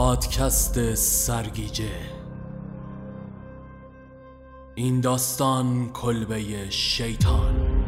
پادکست 0.00 0.94
سرگیجه 0.94 1.90
این 4.74 5.00
داستان 5.00 5.90
کلبه 5.92 6.70
شیطان 6.70 7.84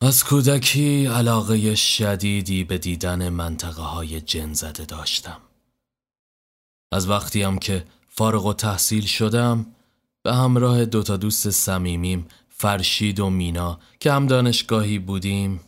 از 0.00 0.24
کودکی 0.24 1.06
علاقه 1.06 1.74
شدیدی 1.74 2.64
به 2.64 2.78
دیدن 2.78 3.28
منطقه 3.28 3.82
های 3.82 4.20
جن 4.20 4.52
زده 4.52 4.84
داشتم. 4.84 5.51
از 6.92 7.08
وقتی 7.08 7.42
هم 7.42 7.58
که 7.58 7.84
فارغ 8.08 8.46
و 8.46 8.52
تحصیل 8.52 9.06
شدم 9.06 9.66
به 10.22 10.34
همراه 10.34 10.84
دوتا 10.84 11.16
دوست 11.16 11.50
صمیمیم 11.50 12.26
فرشید 12.48 13.20
و 13.20 13.30
مینا 13.30 13.78
که 14.00 14.12
هم 14.12 14.26
دانشگاهی 14.26 14.98
بودیم 14.98 15.60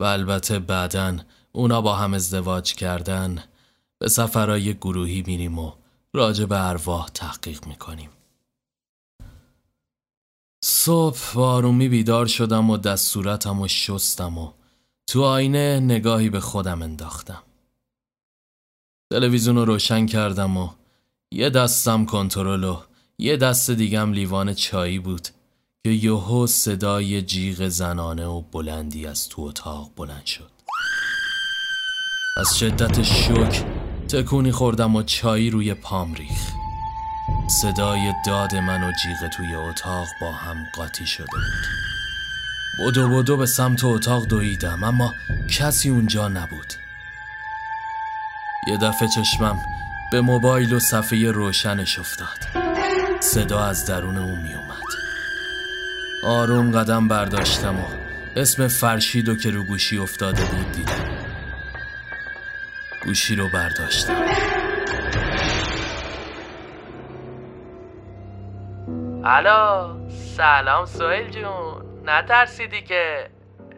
و 0.00 0.04
البته 0.04 0.58
بعدا 0.58 1.16
اونا 1.52 1.80
با 1.80 1.96
هم 1.96 2.14
ازدواج 2.14 2.74
کردن 2.74 3.44
به 3.98 4.08
سفرهای 4.08 4.74
گروهی 4.74 5.24
میریم 5.26 5.58
و 5.58 5.72
راجع 6.14 6.44
به 6.44 6.68
ارواح 6.68 7.08
تحقیق 7.08 7.66
می‌کنیم. 7.66 8.10
صبح 10.64 11.34
با 11.34 11.50
آرومی 11.50 11.88
بیدار 11.88 12.26
شدم 12.26 12.70
و 12.70 12.76
دست 12.76 13.12
صورتم 13.12 13.60
و 13.60 13.68
شستم 13.68 14.38
و 14.38 14.52
تو 15.06 15.22
آینه 15.22 15.80
نگاهی 15.80 16.30
به 16.30 16.40
خودم 16.40 16.82
انداختم. 16.82 17.42
تلویزیون 19.10 19.56
رو 19.56 19.64
روشن 19.64 20.06
کردم 20.06 20.56
و 20.56 20.68
یه 21.32 21.50
دستم 21.50 22.04
کنترل 22.04 22.64
و 22.64 22.80
یه 23.18 23.36
دست 23.36 23.70
دیگم 23.70 24.12
لیوان 24.12 24.54
چایی 24.54 24.98
بود 24.98 25.28
که 25.84 25.90
یهو 25.90 26.46
صدای 26.46 27.22
جیغ 27.22 27.68
زنانه 27.68 28.26
و 28.26 28.40
بلندی 28.40 29.06
از 29.06 29.28
تو 29.28 29.42
اتاق 29.42 29.90
بلند 29.96 30.26
شد. 30.26 30.50
از 32.36 32.58
شدت 32.58 33.02
شوک 33.02 33.64
تکونی 34.08 34.52
خوردم 34.52 34.96
و 34.96 35.02
چایی 35.02 35.50
روی 35.50 35.74
پام 35.74 36.14
ریخ. 36.14 36.52
صدای 37.62 38.12
داد 38.26 38.54
من 38.54 38.84
و 38.84 38.92
جیغ 38.92 39.28
توی 39.36 39.54
اتاق 39.54 40.06
با 40.20 40.32
هم 40.32 40.56
قاطی 40.76 41.06
شده 41.06 41.26
بود 41.26 42.88
بدو 42.88 43.08
بدو 43.08 43.36
به 43.36 43.46
سمت 43.46 43.84
اتاق 43.84 44.26
دویدم 44.26 44.84
اما 44.84 45.14
کسی 45.50 45.88
اونجا 45.88 46.28
نبود 46.28 46.87
یه 48.66 48.76
دفعه 48.76 49.08
چشمم 49.08 49.58
به 50.12 50.20
موبایل 50.20 50.72
و 50.72 50.78
صفحه 50.78 51.30
روشنش 51.30 51.98
افتاد. 51.98 52.38
صدا 53.20 53.64
از 53.64 53.86
درون 53.86 54.18
اون 54.18 54.38
می 54.38 54.54
اومد 54.54 54.82
آروم 56.24 56.70
قدم 56.70 57.08
برداشتم 57.08 57.80
و 57.80 57.84
اسم 58.36 58.68
فرشید 58.68 59.28
و 59.28 59.36
که 59.36 59.50
رو 59.50 59.64
گوشی 59.64 59.98
افتاده 59.98 60.44
بود 60.44 60.72
دیدم. 60.72 61.18
گوشی 63.04 63.36
رو 63.36 63.48
برداشتم. 63.48 64.24
الو 69.24 69.94
سلام 70.36 70.86
سویل 70.86 71.30
جون. 71.30 72.02
نترسیدی 72.04 72.82
که؟ 72.82 73.30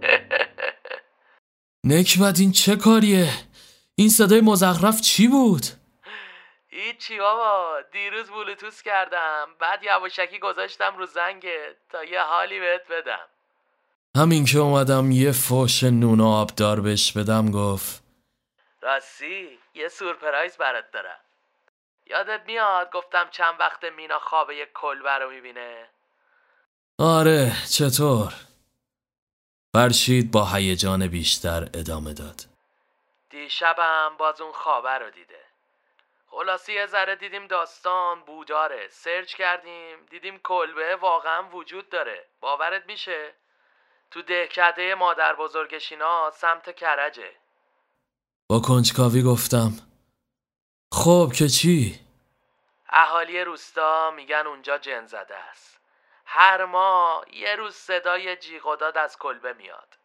نکبت 1.85 2.41
این 2.41 2.53
چه 2.53 2.77
کاریه؟ 2.77 3.29
این 4.01 4.09
صدای 4.09 4.41
مزخرف 4.41 5.01
چی 5.01 5.29
بود؟ 5.29 5.67
هیچی 6.69 7.19
بابا 7.19 7.81
دیروز 7.93 8.31
بلوتوس 8.31 8.83
کردم 8.83 9.47
بعد 9.61 9.83
یواشکی 9.83 10.39
گذاشتم 10.39 10.97
رو 10.99 11.07
زنگت 11.07 11.77
تا 11.91 12.05
یه 12.05 12.23
حالی 12.23 12.61
بهت 12.61 12.83
بدم 12.91 13.27
همین 14.17 14.45
که 14.45 14.59
اومدم 14.59 15.11
یه 15.11 15.33
فوش 15.33 15.83
نون 15.83 16.21
و 16.21 16.27
آبدار 16.27 16.81
بهش 16.81 17.13
بدم 17.13 17.51
گفت 17.51 18.03
راستی 18.83 19.59
یه 19.75 19.89
سورپرایز 19.89 20.57
برات 20.57 20.85
دارم 20.93 21.21
یادت 22.11 22.41
میاد 22.47 22.91
گفتم 22.93 23.29
چند 23.31 23.55
وقت 23.61 23.85
مینا 23.97 24.19
خواب 24.19 24.51
یک 24.51 24.69
کلبه 24.75 25.19
رو 25.19 25.31
می‌بینه 25.31 25.89
آره 26.99 27.53
چطور؟ 27.71 28.33
فرشید 29.77 30.31
با 30.31 30.47
هیجان 30.47 31.07
بیشتر 31.07 31.69
ادامه 31.75 32.13
داد 32.15 32.50
دیشبم 33.41 34.17
باز 34.19 34.41
اون 34.41 34.53
خوابه 34.53 34.91
رو 34.91 35.11
دیده. 35.11 35.45
خلاصی 36.27 36.73
یه 36.73 36.87
ذره 36.87 37.17
دیدیم 37.17 37.47
داستان 37.47 38.21
بوداره. 38.21 38.89
سرچ 38.89 39.35
کردیم 39.35 40.07
دیدیم 40.11 40.39
کلبه 40.39 40.97
واقعا 40.97 41.43
وجود 41.43 41.89
داره. 41.89 42.27
باورت 42.41 42.87
میشه؟ 42.87 43.35
تو 44.11 44.23
دهکده 44.23 44.95
مادر 44.95 45.35
بزرگشینا 45.35 46.31
سمت 46.31 46.77
کرجه. 46.77 47.37
با 48.49 48.61
کنجکاوی 48.61 49.23
گفتم. 49.23 49.73
خب 50.93 51.33
که 51.39 51.49
چی؟ 51.49 52.01
اهالی 52.89 53.45
روستا 53.45 54.11
میگن 54.11 54.47
اونجا 54.47 54.79
جن 54.79 55.07
زده 55.07 55.37
است. 55.37 55.81
هر 56.25 56.65
ماه 56.65 57.25
یه 57.33 57.57
روز 57.57 57.75
صدای 57.75 58.37
جیغ 58.37 58.67
و 58.67 58.77
داد 58.77 58.99
از 58.99 59.19
کلبه 59.19 59.53
میاد. 59.53 60.00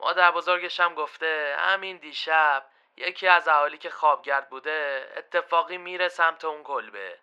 مادر 0.00 0.30
بزرگشم 0.30 0.94
گفته 0.94 1.56
همین 1.58 1.96
دیشب 1.96 2.66
یکی 2.96 3.28
از 3.28 3.48
اهالی 3.48 3.78
که 3.78 3.90
خوابگرد 3.90 4.50
بوده 4.50 5.08
اتفاقی 5.16 5.78
میره 5.78 6.08
سمت 6.08 6.44
اون 6.44 6.62
کلبه. 6.62 7.18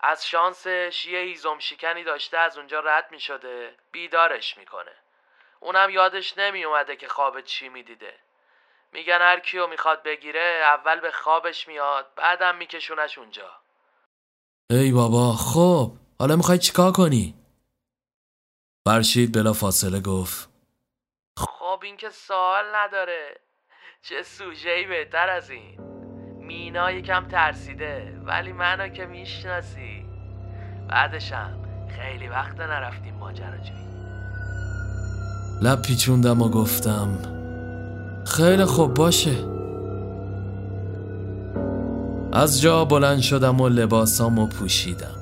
از 0.00 0.26
شانسش 0.26 1.06
یه 1.06 1.18
هیزم 1.18 1.58
شکنی 1.58 2.04
داشته 2.04 2.38
از 2.38 2.58
اونجا 2.58 2.80
رد 2.80 3.10
می‌شده 3.10 3.76
بیدارش 3.92 4.58
می‌کنه. 4.58 4.92
اونم 5.60 5.90
یادش 5.90 6.38
نمیومده 6.38 6.96
که 6.96 7.08
خواب 7.08 7.40
چی 7.40 7.68
می‌دیده. 7.68 8.14
میگن 8.92 9.18
هر 9.18 9.40
کیو 9.40 9.66
می‌خواد 9.66 10.02
بگیره 10.02 10.60
اول 10.64 11.00
به 11.00 11.10
خوابش 11.10 11.68
میاد 11.68 12.14
بعدم 12.16 12.56
میکشونش 12.56 13.18
اونجا. 13.18 13.50
ای 14.70 14.92
بابا 14.92 15.32
خب 15.32 15.92
حالا 16.18 16.36
می‌خوای 16.36 16.58
چیکار 16.58 16.92
کنی؟ 16.92 17.34
فرشید 18.88 19.34
بلا 19.34 19.52
فاصله 19.52 20.00
گفت. 20.00 20.53
خب 21.36 21.80
این 21.82 21.96
که 21.96 22.10
سوال 22.10 22.64
نداره. 22.74 23.40
چه 24.02 24.22
سوژه‌ای 24.22 24.86
بهتر 24.86 25.28
از 25.28 25.50
این؟ 25.50 25.80
مینا 26.38 26.90
یکم 26.90 27.28
ترسیده 27.28 28.20
ولی 28.24 28.52
منو 28.52 28.88
که 28.88 29.06
می‌شناسی. 29.06 30.06
بعدشم 30.88 31.58
خیلی 31.88 32.28
وقت 32.28 32.60
نرفتیم 32.60 33.14
ماجراجویی 33.14 33.84
لب 35.62 35.82
پیچوندم 35.82 36.42
و 36.42 36.48
گفتم 36.48 37.18
خیلی 38.26 38.64
خوب 38.64 38.94
باشه. 38.94 39.54
از 42.32 42.62
جا 42.62 42.84
بلند 42.84 43.20
شدم 43.20 43.60
و 43.60 43.68
لباسامو 43.68 44.46
پوشیدم. 44.46 45.13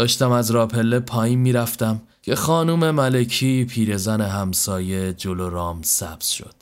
داشتم 0.00 0.30
از 0.30 0.50
راپله 0.50 1.00
پایین 1.00 1.38
می‌رفتم 1.38 2.02
که 2.22 2.34
خانوم 2.34 2.90
ملکی 2.90 3.64
پیرزن 3.64 4.20
همسایه 4.20 5.12
جلو 5.12 5.50
رام 5.50 5.82
سبز 5.82 6.26
شد. 6.26 6.54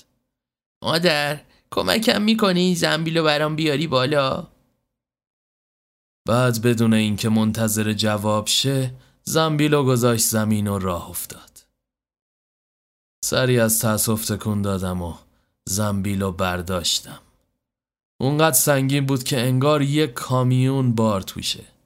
مادر 0.83 1.41
کمکم 1.71 2.23
می‌کنی 2.23 2.75
زنبیلو 2.75 3.25
برام 3.25 3.57
بیاری 3.57 3.87
بالا؟ 3.87 4.47
بعد 6.29 6.63
بدون 6.63 6.95
اینکه 6.95 7.29
منتظر 7.29 7.93
جواب 7.93 8.47
شه 8.47 8.95
زنبیلو 9.25 9.85
گذاشت 9.85 10.25
زمین 10.25 10.67
و 10.67 10.79
راه 10.79 11.11
افتاد. 11.11 11.65
سری 13.25 13.61
از 13.61 13.81
تأسف 13.81 14.25
تکون 14.25 14.63
دادم 14.63 15.03
و 15.03 15.15
زنبیلو 15.69 16.33
برداشتم. 16.33 17.21
اونقدر 18.21 18.57
سنگین 18.57 19.07
بود 19.07 19.25
که 19.25 19.41
انگار 19.41 19.83
یک 19.83 20.13
کامیون 20.13 20.95
بار 20.95 21.21
توشه. 21.21 21.78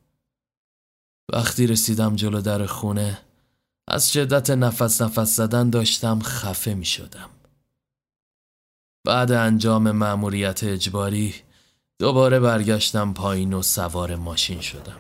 وقتی 1.33 1.67
رسیدم 1.67 2.17
جلو 2.17 2.41
در 2.41 2.67
خونه 2.67 3.19
از 3.89 4.13
شدت 4.13 4.51
نفس 4.51 5.03
نفس 5.03 5.37
زدن 5.37 5.71
داشتم 5.71 6.21
خفه 6.23 6.75
می 6.75 6.85
شدم. 6.85 7.31
بعد 9.07 9.33
انجام 9.33 9.91
مأموریت 9.91 10.65
اجباری 10.65 11.35
دوباره 11.99 12.41
برگشتم 12.41 13.13
پایین 13.13 13.53
و 13.53 13.63
سوار 13.63 14.17
ماشین 14.17 14.61
شدم. 14.61 14.97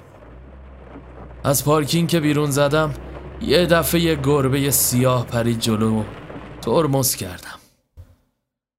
از 1.45 1.65
پارکینگ 1.65 2.09
که 2.09 2.21
بیرون 2.21 2.51
زدم 2.51 2.95
یه 3.41 3.67
دفعه 3.67 4.01
یه 4.01 4.15
گربه 4.15 4.71
سیاه 4.71 5.27
پرید 5.27 5.61
جلو 5.61 6.01
و 6.01 6.05
ترمز 6.63 7.17
کردم. 7.17 7.59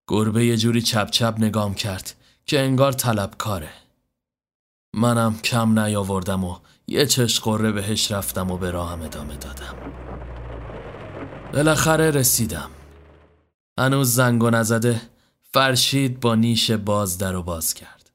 گربه 0.07 0.45
یه 0.45 0.57
جوری 0.57 0.81
چپ 0.81 1.09
چپ 1.09 1.35
نگام 1.37 1.73
کرد 1.73 2.15
که 2.45 2.59
انگار 2.59 2.91
طلبکاره. 2.91 3.82
منم 4.93 5.39
کم 5.39 5.79
نیاوردم 5.79 6.43
و 6.43 6.59
یه 6.87 7.05
چش 7.05 7.39
قره 7.39 7.71
بهش 7.71 8.11
رفتم 8.11 8.51
و 8.51 8.57
به 8.57 8.71
راهم 8.71 9.01
ادامه 9.01 9.37
دادم 9.37 9.75
بالاخره 11.53 12.11
رسیدم 12.11 12.69
هنوز 13.79 14.13
زنگ 14.13 14.43
و 14.43 14.49
نزده 14.49 15.01
فرشید 15.53 16.19
با 16.19 16.35
نیش 16.35 16.71
باز 16.71 17.17
در 17.17 17.35
و 17.35 17.43
باز 17.43 17.73
کرد. 17.73 18.11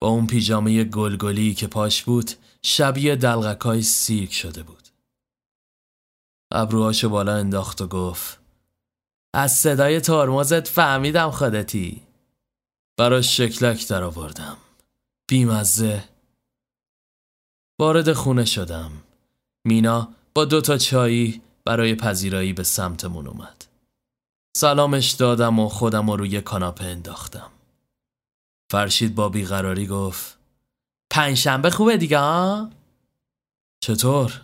با 0.00 0.08
اون 0.08 0.26
پیژامه 0.26 0.84
گلگلی 0.84 1.54
که 1.54 1.66
پاش 1.66 2.02
بود 2.02 2.30
شبیه 2.62 3.16
دلغکای 3.16 3.82
سیرک 3.82 4.32
شده 4.32 4.62
بود. 4.62 4.88
ابروهاشو 6.52 7.08
بالا 7.08 7.36
انداخت 7.36 7.80
و 7.80 7.86
گفت 7.86 8.40
از 9.34 9.52
صدای 9.52 10.00
ترمزت 10.00 10.68
فهمیدم 10.68 11.30
خودتی 11.30 12.03
براش 12.96 13.36
شکلک 13.36 13.88
در 13.88 14.02
آوردم 14.02 14.56
بیمزه. 15.30 16.04
وارد 17.80 18.12
خونه 18.12 18.44
شدم. 18.44 18.92
مینا 19.66 20.08
با 20.34 20.44
دو 20.44 20.60
تا 20.60 20.78
چایی 20.78 21.42
برای 21.64 21.94
پذیرایی 21.94 22.52
به 22.52 22.62
سمتمون 22.62 23.26
اومد. 23.26 23.64
سلامش 24.56 25.10
دادم 25.10 25.58
و 25.58 25.68
خودم 25.68 26.10
رو 26.10 26.16
روی 26.16 26.40
کاناپه 26.40 26.84
انداختم. 26.84 27.50
فرشید 28.70 29.14
با 29.14 29.28
بیقراری 29.28 29.86
گفت 29.86 30.38
پنجشنبه 31.10 31.70
خوبه 31.70 31.96
دیگه 31.96 32.18
ها؟ 32.18 32.70
چطور؟ 33.80 34.40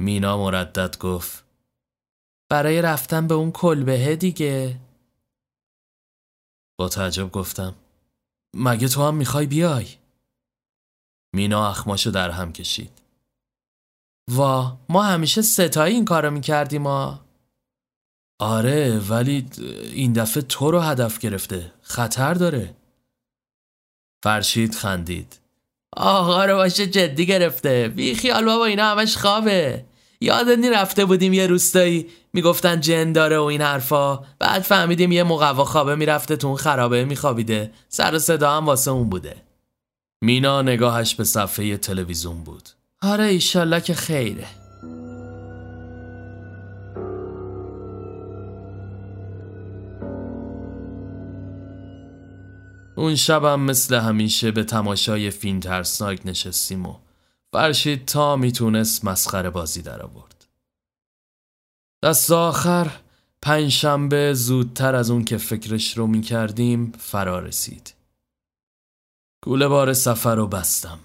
مینا 0.00 0.38
مردد 0.38 0.98
گفت 0.98 1.44
برای 2.50 2.82
رفتن 2.82 3.26
به 3.26 3.34
اون 3.34 3.52
کلبهه 3.52 4.16
دیگه. 4.16 4.80
با 6.80 6.88
تعجب 6.88 7.30
گفتم. 7.30 7.74
مگه 8.56 8.88
تو 8.88 9.02
هم 9.02 9.14
می‌خوای 9.14 9.46
بیای؟ 9.46 9.86
مینا 11.34 11.68
اخماشو 11.68 12.10
در 12.10 12.30
هم 12.30 12.52
کشید. 12.52 13.02
وا 14.30 14.78
ما 14.88 15.02
همیشه 15.02 15.42
ستایی 15.42 15.94
این 15.94 16.04
کارو 16.04 16.30
می‌کردیم 16.30 16.82
ما 16.82 17.20
آره 18.38 18.98
ولی 18.98 19.46
این 19.92 20.12
دفعه 20.12 20.42
تو 20.42 20.70
رو 20.70 20.80
هدف 20.80 21.18
گرفته. 21.18 21.72
خطر 21.82 22.34
داره. 22.34 22.74
فرشید 24.22 24.74
خندید. 24.74 25.40
آقا 25.96 26.44
رو 26.44 26.56
باشه 26.56 26.86
جدی 26.86 27.26
گرفته. 27.26 27.88
بی 27.88 28.14
خیال 28.14 28.44
بابا 28.44 28.64
اینا 28.64 28.90
همش 28.90 29.16
خوابه. 29.16 29.84
یادنی 30.20 30.70
رفته 30.70 31.04
بودیم 31.04 31.32
یه 31.32 31.46
روستایی 31.46 32.10
می‌گفتن 32.32 32.80
جن 32.80 33.12
داره 33.12 33.38
و 33.38 33.42
این 33.42 33.62
حرفا. 33.62 34.16
بعد 34.38 34.62
فهمیدیم 34.62 35.12
یه 35.12 35.22
مقوا 35.22 35.64
خوابه 35.64 35.94
می‌رفته 35.94 36.36
تو 36.36 36.46
اون 36.46 36.56
خرابه 36.56 37.04
میخوابیده. 37.04 37.72
سر 37.88 38.14
و 38.14 38.18
صدا 38.18 38.56
هم 38.56 38.66
واسه 38.66 38.90
اون 38.90 39.10
بوده. 39.10 39.36
مینا 40.22 40.62
نگاهش 40.62 41.14
به 41.14 41.24
صفحه 41.24 41.76
تلویزیون 41.76 42.44
بود. 42.44 42.68
آره 43.02 43.24
ایشالله 43.24 43.80
که 43.80 43.94
خیره. 43.94 44.46
اون 52.96 53.14
شبم 53.14 53.60
مثل 53.60 53.94
همیشه 53.94 54.50
به 54.50 54.64
تماشای 54.64 55.30
فیلم 55.30 55.60
ترسناک 55.60 56.20
نشستیم 56.24 56.86
و 56.86 56.94
فرشید 57.52 58.04
تا 58.06 58.36
می‌تونست 58.36 59.04
مسخره 59.04 59.50
بازی 59.50 59.82
در 59.82 60.02
آورد. 60.02 60.29
دست 62.02 62.30
آخر 62.30 62.90
پنجشنبه 63.42 64.34
زودتر 64.34 64.94
از 64.94 65.10
اون 65.10 65.24
که 65.24 65.36
فکرش 65.36 65.98
رو 65.98 66.06
می‌کردیم 66.06 66.92
فرا 66.98 67.38
رسید. 67.38 67.94
گوله 69.42 69.68
بار 69.68 69.92
سفر 69.92 70.34
رو 70.34 70.46
بستم. 70.46 70.98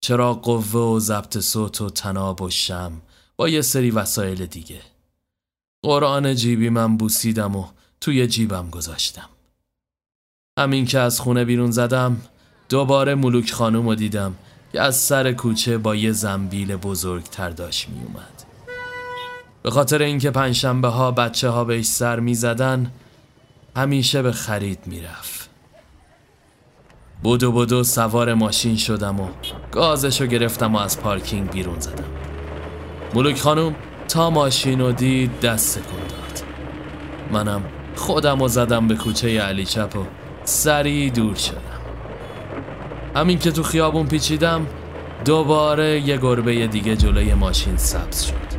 چرا 0.00 0.34
قوه 0.34 0.80
و 0.80 0.98
ضبط 0.98 1.38
صوت 1.38 1.80
و 1.80 1.90
تناب 1.90 2.42
و 2.42 2.50
شم 2.50 2.92
با 3.36 3.48
یه 3.48 3.62
سری 3.62 3.90
وسایل 3.90 4.46
دیگه. 4.46 4.80
قرآن 5.82 6.34
جیبی 6.34 6.68
من 6.68 6.96
بوسیدم 6.96 7.56
و 7.56 7.66
توی 8.00 8.26
جیبم 8.26 8.70
گذاشتم. 8.70 9.28
همین 10.58 10.86
که 10.86 10.98
از 10.98 11.20
خونه 11.20 11.44
بیرون 11.44 11.70
زدم 11.70 12.20
دوباره 12.68 13.14
ملوک 13.14 13.52
خانوم 13.52 13.88
رو 13.88 13.94
دیدم 13.94 14.34
که 14.72 14.80
از 14.80 14.96
سر 14.96 15.32
کوچه 15.32 15.78
با 15.78 15.94
یه 15.96 16.12
زنبیل 16.12 16.76
بزرگتر 16.76 17.50
داشت 17.50 17.88
می 17.88 18.04
اومد. 18.04 18.41
به 19.62 19.70
خاطر 19.70 20.02
اینکه 20.02 20.30
پنجشنبه 20.30 20.88
ها 20.88 21.10
بچه 21.10 21.48
ها 21.48 21.64
بهش 21.64 21.86
سر 21.86 22.20
می 22.20 22.34
زدن 22.34 22.92
همیشه 23.76 24.22
به 24.22 24.32
خرید 24.32 24.78
می 24.86 25.00
رفت. 25.00 25.50
بودو 27.22 27.52
بودو 27.52 27.84
سوار 27.84 28.34
ماشین 28.34 28.76
شدم 28.76 29.20
و 29.20 29.28
گازشو 29.72 30.26
گرفتم 30.26 30.74
و 30.74 30.78
از 30.78 31.00
پارکینگ 31.00 31.50
بیرون 31.50 31.80
زدم. 31.80 32.04
ملوک 33.14 33.40
خانوم 33.40 33.74
تا 34.08 34.30
ماشین 34.30 34.80
رو 34.80 34.92
دید 34.92 35.40
دست 35.40 35.78
کن 35.78 35.98
داد. 36.08 36.42
منم 37.32 37.62
خودم 37.96 38.40
رو 38.40 38.48
زدم 38.48 38.88
به 38.88 38.94
کوچه 38.94 39.40
علی 39.40 39.64
چپ 39.64 39.96
و 39.96 40.04
سریع 40.44 41.10
دور 41.10 41.34
شدم 41.34 41.58
همین 43.16 43.38
که 43.38 43.52
تو 43.52 43.62
خیابون 43.62 44.06
پیچیدم 44.06 44.66
دوباره 45.24 46.00
یه 46.00 46.16
گربه 46.16 46.66
دیگه 46.66 46.96
جلوی 46.96 47.34
ماشین 47.34 47.76
سبز 47.76 48.22
شد 48.22 48.51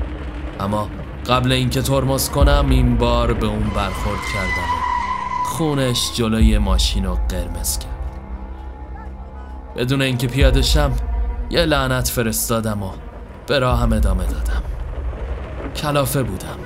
اما 0.60 0.90
قبل 1.30 1.52
اینکه 1.52 1.82
ترمز 1.82 2.30
کنم 2.30 2.66
این 2.70 2.98
بار 2.98 3.34
به 3.34 3.48
اون 3.48 3.70
برخورد 3.70 4.20
کردم 4.34 4.84
خونش 5.46 6.14
جلوی 6.14 6.58
ماشین 6.58 7.06
رو 7.06 7.20
قرمز 7.30 7.78
کرد. 7.78 7.90
بدون 9.76 10.02
اینکه 10.02 10.28
پیاده 10.28 10.62
شم 10.62 10.92
یه 11.50 11.66
لعنت 11.66 12.08
فرستادم 12.08 12.84
و 12.84 12.92
به 13.48 13.60
راهم 13.60 13.94
ادامه 13.94 14.26
دادم. 14.26 14.64
کلافه 15.76 16.24
بودم. 16.24 16.58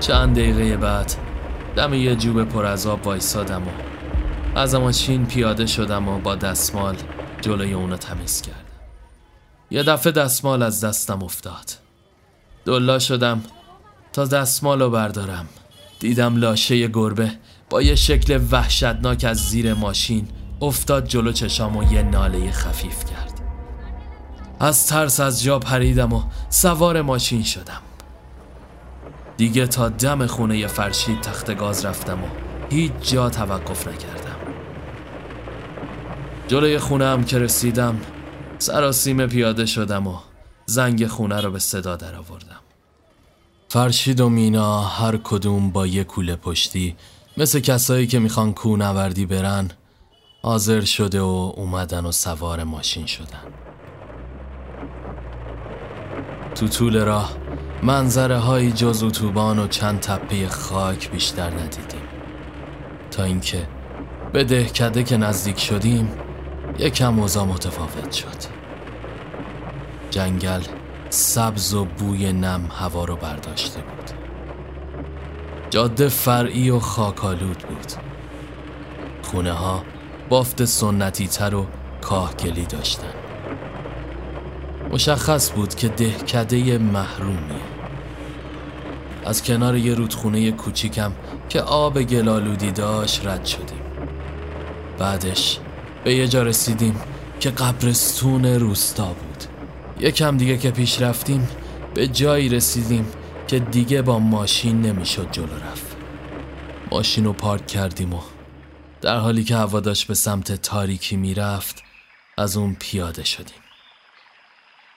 چند 0.00 0.36
دقیقه 0.36 0.76
بعد 0.76 1.12
دم 1.76 1.94
یه 1.94 2.16
جوب 2.16 2.44
پر 2.44 2.64
از 2.64 2.86
آب 2.86 3.06
وایسادم 3.06 3.62
و 3.62 3.70
از 4.58 4.74
ماشین 4.74 5.26
پیاده 5.26 5.66
شدم 5.66 6.08
و 6.08 6.18
با 6.18 6.34
دستمال 6.34 6.96
جلوی 7.40 7.72
اونو 7.72 7.96
تمیز 7.96 8.42
کردم. 8.42 8.58
یه 9.70 9.82
دفعه 9.82 10.12
دستمال 10.12 10.62
از 10.62 10.84
دستم 10.84 11.22
افتاد. 11.22 11.85
دلا 12.66 12.98
شدم 12.98 13.42
تا 14.12 14.24
دستمال 14.24 14.82
رو 14.82 14.90
بردارم. 14.90 15.46
دیدم 15.98 16.36
لاشه 16.36 16.88
گربه 16.88 17.32
با 17.70 17.82
یه 17.82 17.94
شکل 17.94 18.40
وحشتناک 18.50 19.24
از 19.24 19.38
زیر 19.38 19.74
ماشین 19.74 20.28
افتاد 20.62 21.06
جلو 21.06 21.32
چشام 21.32 21.76
و 21.76 21.92
یه 21.92 22.02
ناله 22.02 22.50
خفیف 22.50 23.04
کرد. 23.04 23.40
از 24.60 24.86
ترس 24.86 25.20
از 25.20 25.42
جا 25.42 25.58
پریدم 25.58 26.12
و 26.12 26.22
سوار 26.48 27.02
ماشین 27.02 27.42
شدم. 27.42 27.82
دیگه 29.36 29.66
تا 29.66 29.88
دم 29.88 30.26
خونه 30.26 30.66
فرشید 30.66 31.20
تخت 31.20 31.54
گاز 31.54 31.84
رفتم 31.84 32.24
و 32.24 32.26
هیچ 32.70 32.92
جا 33.02 33.30
توقف 33.30 33.88
نکردم. 33.88 34.36
جلوی 36.48 36.78
خونه 36.78 37.06
هم 37.06 37.24
که 37.24 37.38
رسیدم 37.38 38.00
سراسیمه 38.58 39.26
پیاده 39.26 39.66
شدم 39.66 40.06
و 40.06 40.16
زنگ 40.66 41.06
خونه 41.06 41.40
رو 41.40 41.50
به 41.50 41.58
صدا 41.58 41.96
در 41.96 42.14
آوردم 42.14 42.55
فرشید 43.68 44.20
و 44.20 44.28
مینا 44.28 44.80
هر 44.80 45.16
کدوم 45.16 45.70
با 45.70 45.86
یه 45.86 46.04
کوله 46.04 46.36
پشتی 46.36 46.96
مثل 47.36 47.60
کسایی 47.60 48.06
که 48.06 48.18
می‌خوان 48.18 48.52
کونوردی 48.52 49.26
برن 49.26 49.70
حاضر 50.42 50.80
شده 50.80 51.20
و 51.20 51.52
اومدن 51.56 52.04
و 52.04 52.12
سوار 52.12 52.64
ماشین 52.64 53.06
شدن. 53.06 53.42
تو 56.54 56.68
طول 56.68 57.04
راه 57.04 57.32
منظره 57.82 58.38
های 58.38 58.72
جز 58.72 59.02
اتوبان 59.02 59.58
و 59.58 59.68
چند 59.68 60.00
تپه 60.00 60.48
خاک 60.48 61.10
بیشتر 61.10 61.50
ندیدیم. 61.50 62.02
تا 63.10 63.22
اینکه 63.22 63.68
به 64.32 64.44
دهکده 64.44 65.04
که 65.04 65.16
نزدیک 65.16 65.60
شدیم 65.60 66.12
یکم 66.78 67.20
اوضاع 67.20 67.44
متفاوت 67.44 68.12
شد. 68.12 68.56
جنگل 70.10 70.62
سبز 71.10 71.74
و 71.74 71.84
بوی 71.84 72.32
نم 72.32 72.68
هوا 72.70 73.04
رو 73.04 73.16
برداشته 73.16 73.80
بود. 73.80 74.10
جاده 75.70 76.08
فرعی 76.08 76.70
و 76.70 76.78
خاکالود 76.78 77.58
بود. 77.58 77.92
خونه 79.22 79.52
ها 79.52 79.82
بافت 80.28 80.64
سنتی 80.64 81.28
تر 81.28 81.54
و 81.54 81.66
کاهگلی 82.00 82.66
داشتن. 82.66 83.14
مشخص 84.90 85.52
بود 85.52 85.74
که 85.74 85.88
دهکده 85.88 86.78
محرومیه. 86.78 87.76
از 89.24 89.42
کنار 89.42 89.76
یه 89.76 89.94
رودخونه 89.94 90.52
کوچیکم 90.52 91.12
که 91.48 91.60
آب 91.60 92.02
گلالودی 92.02 92.72
داشت 92.72 93.26
رد 93.26 93.44
شدیم. 93.44 93.82
بعدش 94.98 95.58
به 96.04 96.14
یه 96.14 96.28
جا 96.28 96.42
رسیدیم 96.42 97.00
که 97.40 97.50
قبرستون 97.50 98.44
روستا 98.44 99.06
بود. 99.06 99.25
یکم 100.00 100.36
دیگه 100.36 100.58
که 100.58 100.70
پیش 100.70 101.02
رفتیم 101.02 101.48
به 101.94 102.08
جایی 102.08 102.48
رسیدیم 102.48 103.12
که 103.48 103.58
دیگه 103.58 104.02
با 104.02 104.18
ماشین 104.18 104.82
نمی‌شد 104.82 105.30
جلو 105.30 105.56
رفت. 105.56 105.96
ماشین 106.92 107.24
رو 107.24 107.32
پارک 107.32 107.66
کردیم 107.66 108.14
و 108.14 108.20
در 109.00 109.16
حالی 109.16 109.44
که 109.44 109.56
هوا 109.56 109.80
داشت 109.80 110.06
به 110.06 110.14
سمت 110.14 110.52
تاریکی 110.52 111.16
می‌رفت 111.16 111.82
از 112.38 112.56
اون 112.56 112.76
پیاده 112.80 113.24
شدیم. 113.24 113.58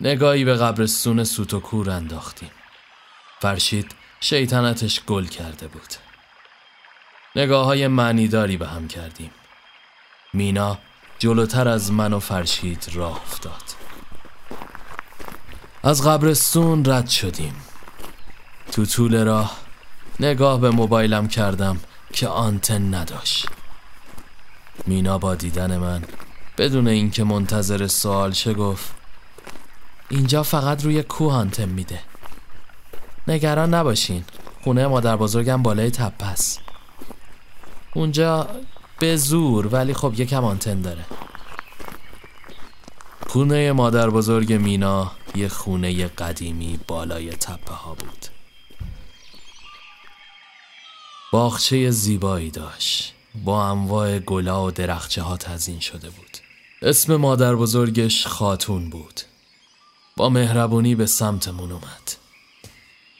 نگاهی 0.02 0.46
به 0.46 0.56
قبرستون 0.56 1.24
سوت 1.24 1.54
و 1.54 1.60
کور 1.60 1.90
انداختیم. 1.90 2.52
فرشید 3.42 3.92
شیطنتش 4.20 5.02
گل 5.04 5.26
کرده 5.26 5.68
بود. 5.68 5.94
نگاه 7.36 7.66
های 7.66 7.88
معنیداری 7.88 8.58
به 8.58 8.68
هم 8.68 8.88
کردیم. 8.88 9.32
مینا 10.34 10.78
جلوتر 11.20 11.68
از 11.68 11.92
من 11.92 12.14
و 12.14 12.20
فرشید 12.20 12.90
راه 12.94 13.22
افتاد. 13.22 13.69
از 15.84 16.08
قبرستون 16.08 16.86
رد 16.86 17.08
شدیم. 17.08 17.54
تو 18.72 18.86
طول 18.86 19.24
راه 19.26 19.58
نگاه 20.20 20.60
به 20.60 20.70
موبایلم 20.70 21.28
کردم 21.28 21.80
که 22.14 22.28
آنتن 22.28 22.94
نداشت. 22.96 23.50
مینا 24.88 25.18
با 25.18 25.36
دیدن 25.36 25.78
من 25.78 26.04
بدون 26.58 26.88
اینکه 26.88 27.24
منتظر 27.24 27.88
سوال 27.88 28.32
شه 28.32 28.54
گفت 28.54 28.94
اینجا 30.10 30.44
فقط 30.44 30.86
روی 30.86 31.04
کوه 31.04 31.34
آنتن 31.34 31.70
میده. 31.70 32.00
نگران 33.28 33.74
نباشین 33.74 34.24
خونه 34.64 34.88
مادر 34.88 35.16
بزرگم 35.16 35.64
بالای 35.64 35.92
تپه 35.92 36.26
است. 36.26 36.60
اونجا 37.94 38.48
به 39.00 39.16
زور 39.16 39.68
ولی 39.68 39.94
خب 39.94 40.14
یکم 40.20 40.46
آنتن 40.46 40.82
داره. 40.82 41.06
خونه 43.28 43.72
مادر 43.72 44.10
بزرگ 44.10 44.54
مینا 44.54 45.12
یه 45.36 45.48
خونه 45.48 46.08
قدیمی 46.08 46.80
بالای 46.88 47.30
تپه 47.30 47.74
ها 47.74 47.94
بود. 47.94 48.26
باغچه 51.32 51.92
زیبایی 51.92 52.52
داشت. 52.52 53.14
با 53.44 53.66
انواع 53.66 54.20
گلا 54.20 54.66
و 54.66 54.72
درخچه 54.72 55.22
ها 55.22 55.38
تزین 55.38 55.80
شده 55.80 56.10
بود. 56.10 56.38
اسم 56.82 57.16
مادر 57.16 57.56
بزرگش 57.56 58.28
خاتون 58.28 58.90
بود. 58.90 59.22
با 60.18 60.30
مهربونی 60.30 60.96
به 60.96 61.06
سمتمون 61.06 61.72
اومد. 61.72 62.16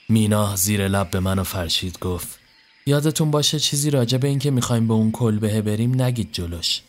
مینا 0.10 0.56
زیر 0.56 0.88
لب 0.88 1.12
به 1.12 1.20
من 1.20 1.40
و 1.40 1.44
فرشید 1.44 2.00
گفت 2.00 2.40
یادتون 2.86 3.32
باشه 3.32 3.60
چیزی 3.60 3.90
راجع 3.90 4.18
به 4.18 4.28
اینکه 4.28 4.52
می‌خوایم 4.52 4.88
به 4.88 4.94
اون 4.94 5.12
کلبه 5.12 5.62
بریم 5.62 6.02
نگید 6.02 6.34
جلوش. 6.34 6.82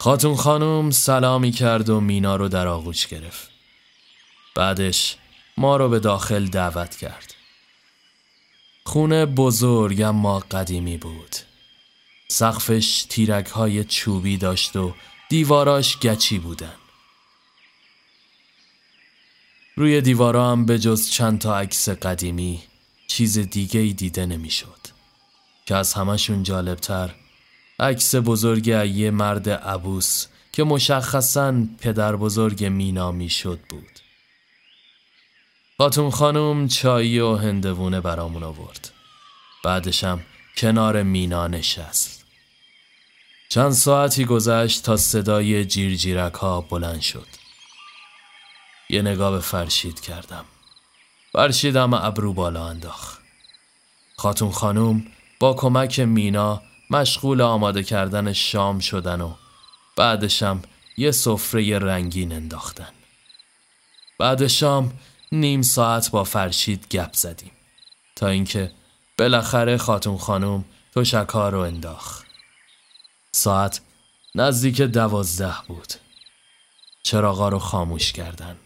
خاتون 0.00 0.36
خانم 0.36 0.90
سلامی 0.90 1.52
کرد 1.52 1.88
و 1.88 2.00
مینا 2.00 2.36
رو 2.36 2.48
در 2.48 2.66
آغوش 2.66 3.06
گرفت. 3.06 3.55
بعدش 4.56 5.16
ما 5.56 5.76
رو 5.76 5.88
به 5.88 5.98
داخل 5.98 6.46
دعوت 6.46 6.96
کرد. 6.96 7.34
خونه 8.84 9.26
بزرگ 9.26 10.00
اما 10.00 10.38
قدیمی 10.38 10.96
بود. 10.96 11.36
سقفش 12.28 13.06
تیرک 13.08 13.46
های 13.46 13.84
چوبی 13.84 14.36
داشت 14.36 14.76
و 14.76 14.94
دیواراش 15.28 15.98
گچی 15.98 16.38
بودن. 16.38 16.74
روی 19.76 20.00
دیوارا 20.00 20.50
هم 20.50 20.66
به 20.66 20.78
جز 20.78 21.10
چند 21.10 21.38
تا 21.38 21.58
عکس 21.58 21.88
قدیمی 21.88 22.62
چیز 23.08 23.38
دیگه 23.38 23.80
ای 23.80 23.92
دیده 23.92 24.26
نمی‌شد. 24.26 24.80
که 25.66 25.74
از 25.74 25.94
همشون 25.94 26.42
جالبتر 26.42 27.14
عکس 27.80 28.14
بزرگ 28.14 28.66
یه 28.66 29.10
مرد 29.10 29.48
عبوس 29.48 30.26
که 30.52 30.64
مشخصا 30.64 31.54
پدر 31.80 32.16
بزرگ 32.16 32.64
مینا 32.64 33.12
می‌شد 33.12 33.60
بود. 33.68 33.95
خاتون 35.78 36.10
خانم 36.10 36.68
چایی 36.68 37.20
و 37.20 37.36
هندوونه 37.36 38.00
برامون 38.00 38.42
آورد. 38.42 38.90
بعدشم 39.64 40.20
کنار 40.56 41.02
مینا 41.02 41.46
نشست. 41.46 42.24
چند 43.48 43.72
ساعتی 43.72 44.24
گذشت 44.24 44.82
تا 44.82 44.96
صدای 44.96 45.64
جیرجیرک 45.64 46.34
ها 46.34 46.60
بلند 46.60 47.00
شد. 47.00 47.26
یه 48.90 49.02
نگاه 49.02 49.30
به 49.30 49.40
فرشید 49.40 50.00
کردم. 50.00 50.44
فرشیدم 51.32 51.94
ابرو 51.94 52.32
بالا 52.32 52.68
انداخت. 52.68 53.20
خاتون 54.16 54.50
خانم 54.50 55.04
با 55.40 55.54
کمک 55.54 56.00
مینا 56.00 56.62
مشغول 56.90 57.40
آماده 57.40 57.82
کردن 57.82 58.32
شام 58.32 58.78
شدن 58.78 59.20
و 59.20 59.34
بعدشم 59.96 60.62
یه 60.96 61.10
سفره 61.10 61.78
رنگین 61.78 62.32
انداختن. 62.32 62.90
بعد 64.18 64.46
شام 64.46 64.92
نیم 65.32 65.62
ساعت 65.62 66.10
با 66.10 66.24
فرشید 66.24 66.88
گپ 66.88 67.14
زدیم. 67.14 67.52
تا 68.16 68.28
اینکه 68.28 68.72
بالاخره 69.18 69.76
خاتون 69.76 70.18
خانم 70.18 70.64
تشکا 70.94 71.48
رو 71.48 71.58
انداخت. 71.58 72.26
ساعت 73.32 73.80
نزدیک 74.34 74.80
دوازده 74.80 75.54
بود. 75.68 75.94
چراغا 77.02 77.48
رو 77.48 77.58
خاموش 77.58 78.12
کردن. 78.12 78.56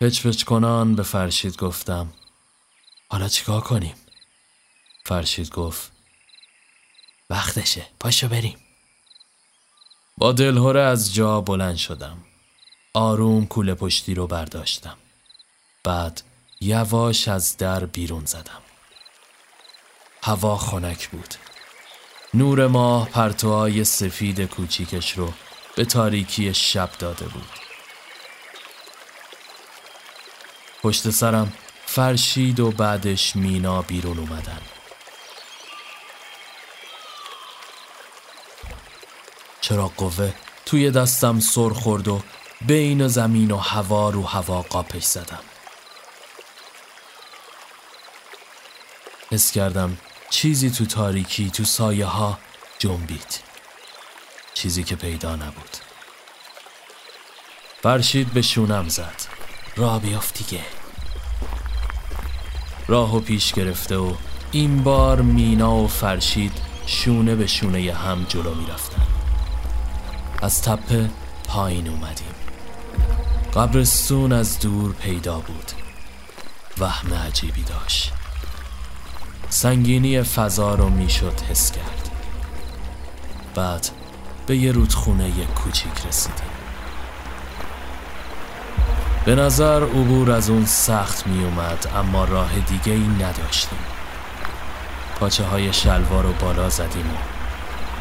پچ 0.00 0.44
کنان 0.44 0.94
به 0.94 1.02
فرشید 1.02 1.56
گفتم 1.56 2.12
حالا 3.08 3.28
چیکار 3.28 3.60
کنیم؟ 3.60 3.94
فرشید 5.06 5.50
گفت 5.50 5.92
وقتشه 7.30 7.86
پاشو 8.00 8.28
بریم. 8.28 8.56
با 10.18 10.32
دلهوره 10.32 10.80
از 10.80 11.14
جا 11.14 11.40
بلند 11.40 11.76
شدم. 11.76 12.24
آروم 12.94 13.46
کوله 13.46 13.74
پشتی 13.74 14.14
رو 14.14 14.26
برداشتم. 14.26 14.96
بعد 15.84 16.22
یواش 16.60 17.28
از 17.28 17.56
در 17.56 17.86
بیرون 17.86 18.24
زدم. 18.24 18.62
هوا 20.22 20.56
خنک 20.56 21.08
بود. 21.08 21.34
نور 22.34 22.66
ماه 22.66 23.08
پرتوهای 23.08 23.84
سفید 23.84 24.44
کوچیکش 24.44 25.18
رو 25.18 25.32
به 25.76 25.84
تاریکی 25.84 26.54
شب 26.54 26.90
داده 26.98 27.24
بود. 27.24 27.48
پشت 30.82 31.10
سرم 31.10 31.52
فرشید 31.86 32.60
و 32.60 32.70
بعدش 32.70 33.36
مینا 33.36 33.82
بیرون 33.82 34.18
اومدن. 34.18 34.60
چرا 39.60 39.88
قوه 39.88 40.34
توی 40.66 40.90
دستم 40.90 41.40
سر 41.40 41.68
خورد 41.68 42.08
و 42.08 42.22
بین 42.66 43.08
زمین 43.08 43.50
و 43.50 43.56
هوا 43.56 44.10
رو 44.10 44.22
هوا 44.22 44.62
قاپش 44.62 45.02
زدم. 45.02 45.40
حس 49.30 49.52
کردم 49.52 49.96
چیزی 50.30 50.70
تو 50.70 50.86
تاریکی 50.86 51.50
تو 51.50 51.64
سایه 51.64 52.06
ها 52.06 52.38
جنبید. 52.78 53.40
چیزی 54.54 54.84
که 54.84 54.96
پیدا 54.96 55.36
نبود. 55.36 55.76
فرشید 57.82 58.32
به 58.32 58.42
شونم 58.42 58.88
زد. 58.88 59.22
راه 59.76 60.00
بیافت 60.00 60.38
دیگه. 60.38 60.64
راهو 62.88 63.20
پیش 63.20 63.52
گرفته 63.52 63.96
و 63.96 64.14
این 64.52 64.82
بار 64.82 65.20
مینا 65.20 65.74
و 65.74 65.88
فرشید 65.88 66.52
شونه 66.86 67.34
به 67.34 67.46
شونه 67.46 67.92
هم 67.92 68.24
جلو 68.28 68.54
می 68.54 68.66
رفتن. 68.66 69.06
از 70.42 70.62
تپه 70.62 71.10
پایین 71.48 71.88
اومدیم. 71.88 72.29
قبرستون 73.54 74.32
از 74.32 74.60
دور 74.60 74.92
پیدا 74.92 75.38
بود. 75.38 75.72
وهم 76.78 77.14
عجیبی 77.14 77.62
داشت. 77.62 78.12
سنگینی 79.48 80.22
فضا 80.22 80.74
رو 80.74 80.88
می‌شد 80.88 81.40
حس 81.50 81.72
کرد. 81.72 82.10
بعد 83.54 83.88
به 84.46 84.56
یه 84.56 84.72
رودخونه 84.72 85.30
کوچیک 85.46 86.06
رسیدیم. 86.08 86.50
به 89.24 89.34
نظر 89.34 89.82
عبور 89.82 90.30
از 90.30 90.50
اون 90.50 90.66
سخت 90.66 91.26
می 91.26 91.44
اومد 91.44 91.86
اما 91.96 92.24
راه 92.24 92.58
دیگه 92.58 92.92
ای 92.92 93.08
نداشتیم. 93.08 93.78
پاچه 95.20 95.44
های 95.44 95.72
شلوار 95.72 96.24
رو 96.24 96.32
بالا 96.32 96.68
زدیم 96.68 97.10
و 97.10 97.16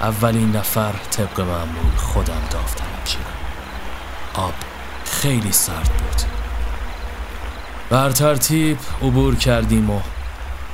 اولین 0.03 0.51
نفر 0.51 0.93
طبق 1.11 1.41
معمول 1.41 1.95
خودم 1.97 2.41
داوطلب 2.51 3.05
شدم. 3.05 3.23
آب 4.33 4.53
خیلی 5.19 5.51
سرد 5.51 5.89
بود. 5.89 6.21
بر 7.89 8.11
ترتیب 8.11 8.77
عبور 9.01 9.35
کردیم 9.35 9.89
و 9.89 10.01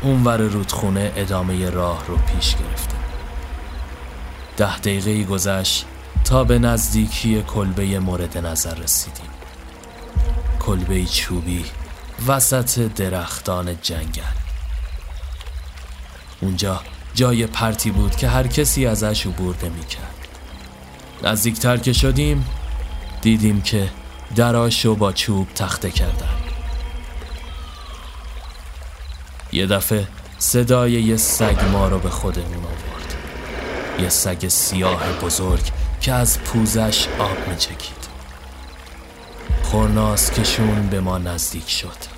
اونور 0.01 0.37
رودخونه 0.37 1.11
ادامه 1.15 1.69
راه 1.69 2.05
رو 2.07 2.17
پیش 2.17 2.55
گرفتیم. 2.55 2.99
ده 4.57 4.77
دقیقه 4.77 5.23
گذشت 5.23 5.85
تا 6.23 6.43
به 6.43 6.59
نزدیکی 6.59 7.41
کلبه 7.41 7.99
مورد 7.99 8.37
نظر 8.37 8.75
رسیدیم. 8.75 9.29
کلبه 10.59 11.05
چوبی 11.05 11.65
وسط 12.27 12.79
درختان 12.79 13.77
جنگل. 13.81 14.21
اونجا 16.41 16.81
جای 17.15 17.47
پرتی 17.47 17.91
بود 17.91 18.15
که 18.15 18.27
هر 18.27 18.47
کسی 18.47 18.85
ازش 18.85 19.25
عبور 19.25 19.55
کرد 19.55 20.27
نزدیکتر 21.23 21.77
که 21.77 21.93
شدیم 21.93 22.45
دیدیم 23.21 23.61
که 23.61 23.89
دراشو 24.35 24.95
با 24.95 25.11
چوب 25.11 25.53
تخته 25.53 25.91
کردن. 25.91 26.35
یه 29.51 29.67
دفعه 29.67 30.07
صدای 30.37 30.91
یه 30.91 31.17
سگ 31.17 31.63
ما 31.71 31.87
رو 31.87 31.99
به 31.99 32.09
خودمون 32.09 32.65
آورد. 32.65 33.15
یه 33.99 34.09
سگ 34.09 34.47
سیاه 34.47 35.11
بزرگ 35.21 35.71
که 36.01 36.13
از 36.13 36.39
پوزش 36.39 37.07
آب 37.19 37.47
می 37.47 37.55
چکید 37.55 38.05
خورناس 39.63 40.31
کشون 40.31 40.87
به 40.87 40.99
ما 40.99 41.17
نزدیک 41.17 41.69
شد. 41.69 42.15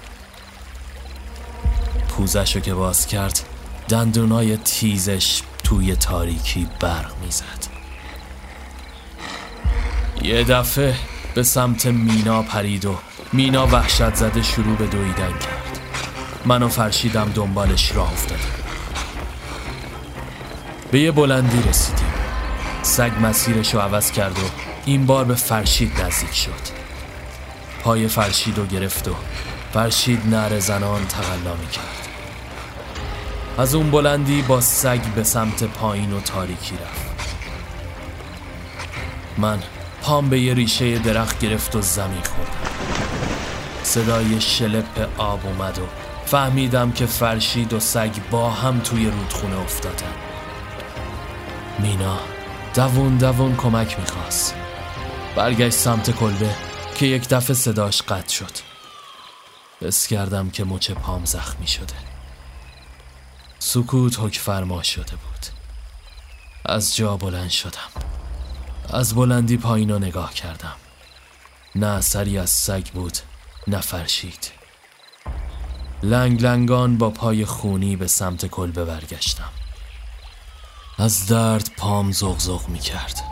پوزش 2.10 2.56
رو 2.56 2.62
که 2.62 2.74
باز 2.74 3.08
کرد 3.08 3.40
دندونای 3.90 4.58
تیزش 4.58 5.42
توی 5.64 5.96
تاریکی 5.96 6.68
برق 6.80 7.12
می‌زد. 7.22 7.68
یه 10.22 10.44
دفعه 10.44 10.96
به 11.38 11.44
سمت 11.44 11.86
مینا 11.86 12.42
پرید 12.42 12.86
و 12.86 12.98
مینا 13.34 13.68
وحشت 13.68 14.16
زده 14.16 14.44
شروع 14.44 14.78
به 14.78 14.88
دویدن 14.88 15.30
کرد. 15.30 15.80
منو 16.46 16.68
فرشیدم 16.68 17.32
دنبالش 17.36 17.92
راه 17.92 18.12
افتادم 18.12 18.42
به 20.92 21.00
یه 21.00 21.12
بلندی 21.12 21.70
رسیدیم. 21.70 22.14
سگ 22.82 23.12
مسیرش 23.22 23.74
رو 23.74 23.80
عوض 23.80 24.12
کرد 24.12 24.40
و 24.40 24.42
این 24.86 25.06
بار 25.06 25.26
به 25.26 25.36
فرشید 25.36 26.02
نزدیک 26.02 26.34
شد. 26.34 26.52
پای 27.84 28.08
فرشید 28.08 28.58
رو 28.58 28.66
گرفت 28.66 29.08
و 29.08 29.16
فرشید 29.74 30.28
نر 30.28 30.60
زنان 30.60 31.08
تقلا 31.08 31.56
می 31.56 31.68
کرد 31.68 32.08
از 33.58 33.76
اون 33.76 33.92
بلندی 33.92 34.42
با 34.42 34.62
سگ 34.62 35.02
به 35.16 35.24
سمت 35.24 35.64
پایین 35.64 36.14
و 36.14 36.20
تاریکی 36.20 36.76
رفت. 36.76 37.36
من 39.38 39.60
پام 40.08 40.30
به 40.30 40.40
یه 40.40 40.54
ریشه 40.54 41.00
درخت 41.00 41.40
گرفت 41.40 41.76
و 41.76 41.82
زمین 41.82 42.22
خوردم 42.22 42.72
صدای 43.84 44.42
شلپ 44.42 45.10
آب 45.18 45.46
اومد 45.46 45.80
و 45.80 45.82
فهمیدم 46.26 46.92
که 46.92 47.06
فرشید 47.06 47.74
و 47.74 47.80
سگ 47.80 48.12
با 48.32 48.50
هم 48.50 48.80
توی 48.80 49.06
رودخونه 49.06 49.60
افتادن. 49.60 50.14
مینا 51.80 52.20
دوون 52.76 53.18
دوون 53.18 53.56
کمک 53.56 54.00
می‌خواست. 54.00 54.56
برگشت 55.36 55.78
سمت 55.78 56.12
کلبه 56.12 56.56
که 56.96 57.06
یک 57.06 57.30
دفعه 57.30 57.56
صداش 57.56 58.02
قطع 58.02 58.34
شد. 58.34 58.52
بس 59.82 60.08
کردم 60.08 60.50
که 60.50 60.64
مچ 60.64 60.92
پام 60.92 61.26
زخمی 61.26 61.68
شده. 61.68 61.96
سکوت 63.60 64.20
حک 64.20 64.38
فرما 64.38 64.84
شده 64.84 65.12
بود. 65.12 65.46
از 66.66 66.96
جا 66.96 67.18
بلند 67.18 67.50
شدم. 67.50 68.07
از 68.94 69.16
بلندی 69.16 69.58
پایین 69.58 69.92
نگاه 69.92 70.34
کردم. 70.34 70.76
نه 71.76 71.88
اثری 71.88 72.38
از 72.38 72.50
سگ 72.50 72.88
بود 72.94 73.18
نه 73.68 73.82
فرشید. 73.82 74.52
لنگ 76.04 76.42
لنگان 76.42 76.98
با 76.98 77.10
پای 77.10 77.46
خونی 77.46 77.96
به 77.96 78.08
سمت 78.08 78.46
کلبه 78.46 78.86
برگشتم. 78.86 79.50
از 80.98 81.28
درد 81.28 81.72
پام 81.78 82.12
زغزغ 82.12 82.70
می 82.70 82.80
کرد. 82.80 83.24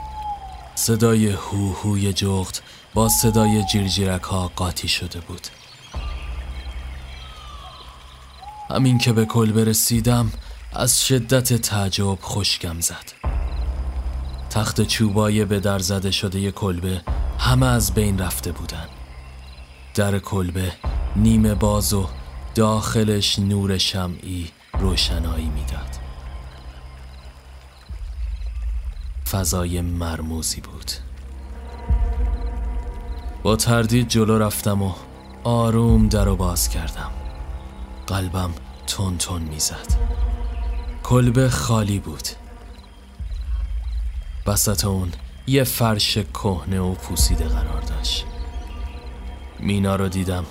صدای 0.75 1.27
هوهوی 1.29 2.13
جغد 2.13 2.59
با 2.93 3.09
صدای 3.09 3.63
جیرجیرک 3.63 4.23
ها 4.23 4.51
قاطی 4.55 4.87
شده 4.87 5.19
بود. 5.19 5.47
همین 8.69 8.97
که 8.97 9.13
به 9.13 9.25
کلبه 9.25 9.63
رسیدم 9.63 10.31
از 10.73 11.05
شدت 11.05 11.53
تعجب 11.53 12.17
خشکم 12.21 12.79
زد. 12.79 13.14
تخت 14.55 14.81
چوبای 14.81 15.45
به 15.45 15.59
در 15.59 15.79
زده 15.79 16.11
شده 16.11 16.39
ی 16.39 16.51
کلبه 16.51 17.01
همه 17.39 17.65
از 17.65 17.93
بین 17.93 18.19
رفته 18.19 18.51
بودن. 18.51 18.85
در 19.95 20.19
کلبه 20.19 20.71
نیمه 21.15 21.55
باز 21.55 21.93
و 21.93 22.07
داخلش 22.55 23.39
نور 23.39 23.77
شمعی 23.77 24.51
روشنایی 24.79 25.45
می‌داد. 25.45 25.99
فضای 29.31 29.81
مرموزی 29.81 30.61
بود. 30.61 30.91
با 33.43 33.55
تردید 33.55 34.07
جلو 34.07 34.37
رفتم 34.37 34.81
و 34.81 34.93
آروم 35.43 36.07
در 36.07 36.27
و 36.27 36.35
باز 36.35 36.69
کردم. 36.69 37.11
قلبم 38.07 38.51
تون 38.87 39.17
تون 39.17 39.41
می‌زد. 39.41 39.87
کلبه 41.03 41.49
خالی 41.49 41.99
بود. 41.99 42.44
وسط 44.47 44.85
اون 44.85 45.11
یه 45.47 45.63
فرش 45.63 46.17
کهنه 46.17 46.79
و 46.79 46.93
پوسیده 46.93 47.45
قرار 47.45 47.81
داشت. 47.81 48.25
مینا 49.59 49.95
رو 49.95 50.09
دیدم 50.09 50.45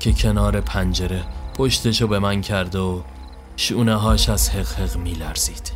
که 0.00 0.12
کنار 0.12 0.60
پنجره 0.60 1.24
پشتشو 1.54 2.06
به 2.06 2.18
من 2.18 2.40
کرد 2.40 2.74
و 2.74 3.04
شونه 3.56 3.94
هاش 3.94 4.28
از 4.28 4.50
حق 4.50 4.72
حق 4.72 4.96
می 4.96 5.12
لرزید 5.12 5.72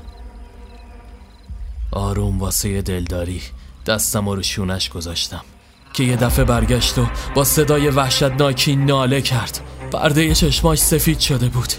آروم 1.93 2.39
واسه 2.39 2.83
دلداری 2.83 3.43
دستم 3.87 4.29
رو 4.29 4.43
شونش 4.43 4.89
گذاشتم 4.89 5.45
که 5.93 6.05
یه 6.05 6.17
دفعه 6.17 6.45
برگشت 6.45 6.99
و 6.99 7.07
با 7.35 7.45
صدای 7.45 7.89
وحشتناکی 7.89 8.77
ناله 8.77 9.21
کرد. 9.21 9.61
برده 9.93 10.35
چشماش 10.35 10.79
سفید 10.79 11.19
شده 11.19 11.49
بود. 11.49 11.73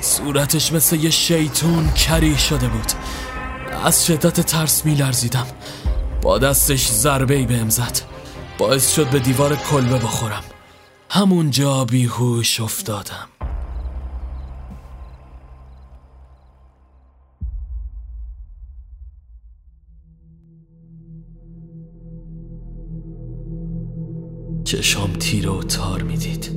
صورتش 0.00 0.72
مثل 0.72 0.96
یه 0.96 1.10
شیطون 1.10 1.92
کری 1.92 2.38
شده 2.38 2.68
بود. 2.68 2.92
از 3.84 4.06
شدت 4.06 4.40
ترس 4.40 4.86
می 4.86 4.94
لرزیدم 4.94 5.46
با 6.22 6.38
دستش 6.38 6.88
ضربه 6.88 7.34
ای 7.34 7.46
بهم 7.46 7.68
زد. 7.68 8.00
باعث 8.58 8.94
شد 8.94 9.10
به 9.10 9.18
دیوار 9.18 9.56
کلبه 9.56 9.98
بخورم. 9.98 10.42
همونجا 11.10 11.84
بیهوش 11.84 12.60
افتادم. 12.60 13.28
چشام 24.64 25.12
تیره 25.12 25.50
و 25.50 25.62
تار 25.62 26.02
می‌دید. 26.02 26.50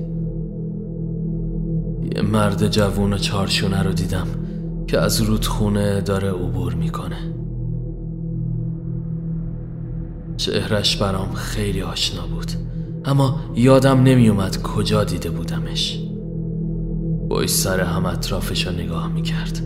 یه 2.15 2.21
مرد 2.21 2.67
جوون 2.67 3.13
و 3.13 3.17
چارشونه 3.17 3.83
رو 3.83 3.93
دیدم. 3.93 4.46
که 4.87 4.99
از 4.99 5.21
رودخونه 5.21 6.01
داره 6.01 6.31
عبور 6.31 6.73
می‌کنه. 6.73 7.33
چهرش 10.37 10.97
برام 10.97 11.33
خیلی 11.33 11.81
آشنا 11.81 12.27
بود 12.27 12.51
اما 13.05 13.39
یادم 13.55 14.03
نمیومد 14.03 14.61
کجا 14.61 15.03
دیده 15.03 15.29
بودمش. 15.29 15.99
بای 17.29 17.47
سر 17.47 17.79
هم 17.79 18.05
اطرافش 18.05 18.67
رو 18.67 18.73
نگاه 18.73 19.07
می‌کرد. 19.07 19.61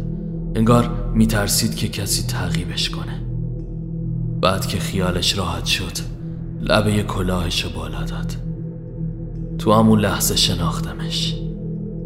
انگار 0.56 1.12
میترسید 1.14 1.76
که 1.76 1.88
کسی 1.88 2.28
تعقیبش 2.28 2.90
کنه. 2.90 3.22
بعد 4.42 4.66
که 4.66 4.78
خیالش 4.80 5.38
راحت 5.38 5.66
شد 5.66 5.98
لبه 6.62 7.04
کلاهش 7.04 7.64
رو 7.64 7.70
بالا 7.70 8.04
داد. 8.04 8.36
تو 9.58 9.74
همون 9.74 10.00
لحظه 10.00 10.36
شناختمش. 10.36 11.36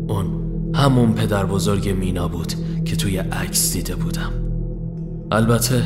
اون 0.08 0.28
همون 0.76 1.14
پدر 1.14 1.46
بزرگ 1.46 1.90
مینا 1.90 2.28
بود 2.28 2.54
که 2.86 2.96
توی 2.96 3.18
عکس 3.18 3.74
دیده 3.74 3.96
بودم. 3.96 4.32
البته 5.32 5.84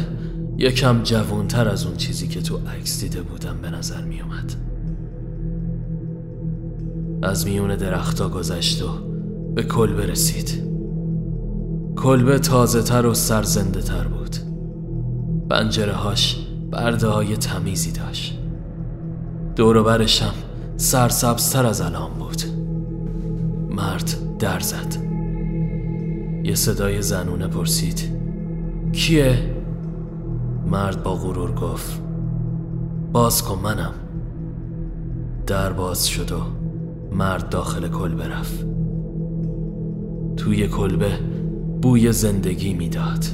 یکم 0.57 1.03
جوانتر 1.03 1.67
از 1.67 1.85
اون 1.85 1.97
چیزی 1.97 2.27
که 2.27 2.41
تو 2.41 2.57
عکس 2.57 2.99
دیده 2.99 3.21
بودم 3.21 3.57
به 3.61 3.69
نظر 3.69 4.01
می 4.01 4.21
اومد 4.21 4.53
از 7.21 7.47
میون 7.47 7.75
درختا 7.75 8.29
گذشت 8.29 8.83
و 8.83 8.87
به 9.55 9.63
کلبه 9.63 10.05
رسید. 10.05 10.63
کلبه 11.95 12.39
تازه 12.39 12.81
تر 12.81 13.05
و 13.05 13.13
سرزنده 13.13 13.81
تر 13.81 14.03
بود. 14.03 14.35
پنجره 15.49 15.93
هاش 15.93 16.47
برده 16.71 17.07
های 17.07 17.37
تمیزی 17.37 17.91
داشت. 17.91 18.39
دور 19.55 19.83
برشم 19.83 20.33
سرسبزتر 20.77 21.65
از 21.65 21.81
الان 21.81 22.11
بود. 22.13 22.58
مرد 23.79 24.37
در 24.39 24.59
زد. 24.59 24.95
یه 26.43 26.55
صدای 26.55 27.01
زنونه 27.01 27.47
پرسید. 27.47 28.11
کیه؟ 28.91 29.55
مرد 30.67 31.03
با 31.03 31.15
غرور 31.15 31.51
گفت. 31.51 32.01
باز 33.11 33.43
کن 33.43 33.59
منم. 33.63 33.93
در 35.47 35.73
باز 35.73 36.07
شد 36.07 36.31
و 36.31 36.41
مرد 37.11 37.49
داخل 37.49 37.87
کلبه 37.87 38.27
رفت. 38.27 38.65
توی 40.37 40.67
کلبه 40.67 41.11
بوی 41.81 42.11
زندگی 42.11 42.73
می‌داد. 42.73 43.25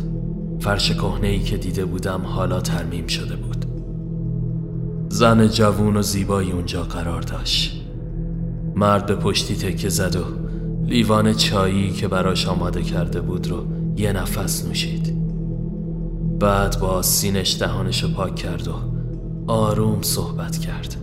فرش 0.59 0.91
کهنه 0.91 1.27
ای 1.27 1.39
که 1.39 1.57
دیده 1.57 1.85
بودم 1.85 2.21
حالا 2.21 2.61
ترمیم 2.61 3.07
شده 3.07 3.35
بود. 3.35 3.65
زن 5.09 5.47
جوون 5.47 5.97
و 5.97 6.01
زیبایی 6.01 6.51
اونجا 6.51 6.83
قرار 6.83 7.21
داشت. 7.21 7.84
مرد 8.75 9.05
به 9.05 9.15
پشتی 9.15 9.55
تکه 9.55 9.89
زد 9.89 10.15
و 10.15 10.23
لیوان 10.85 11.33
چایی 11.33 11.91
که 11.91 12.07
براش 12.07 12.47
آماده 12.47 12.81
کرده 12.81 13.21
بود 13.21 13.47
رو 13.47 13.65
یه 13.97 14.13
نفس 14.13 14.65
نوشید. 14.65 15.15
بعد 16.39 16.79
با 16.79 17.01
سینش 17.01 17.57
دهانشو 17.59 18.13
پاک 18.13 18.35
کرد 18.35 18.67
و 18.67 18.73
آروم 19.47 20.01
صحبت 20.01 20.57
کرد. 20.57 20.95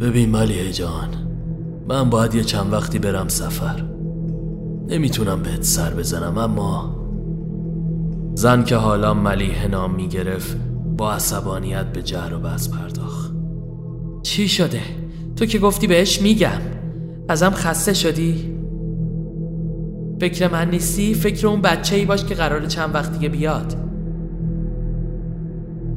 ببین 0.00 0.30
ملیه 0.30 0.72
جان 0.72 1.08
من 1.88 2.10
باید 2.10 2.34
یه 2.34 2.44
چند 2.44 2.72
وقتی 2.72 2.98
برم 2.98 3.28
سفر. 3.28 3.84
نمی‌تونم 4.88 5.42
بهت 5.42 5.62
سر 5.62 5.94
بزنم 5.94 6.38
اما 6.38 6.96
زن 8.34 8.64
که 8.64 8.76
حالا 8.76 9.14
ملیه 9.14 9.68
نام 9.68 9.94
می‌گرفت 9.94 10.56
با 10.96 11.12
عصبانیت 11.12 11.92
به 11.92 12.02
جهر 12.02 12.34
و 12.34 12.38
بز 12.38 12.70
پرداخت. 12.70 13.32
چی 14.22 14.48
شده؟ 14.48 14.80
تو 15.36 15.46
که 15.46 15.58
گفتی 15.58 15.86
بهش 15.86 16.22
میگم. 16.22 16.60
ازم 17.28 17.50
خسته 17.50 17.94
شدی؟ 17.94 18.52
فکر 20.20 20.48
من 20.48 20.70
نیستی؟ 20.70 21.14
فکر 21.14 21.46
اون 21.46 21.60
بچه 21.60 21.96
ای 21.96 22.04
باش 22.04 22.24
که 22.24 22.34
قرار 22.34 22.66
چند 22.66 22.94
وقت 22.94 23.12
دیگه 23.12 23.28
بیاد. 23.28 23.74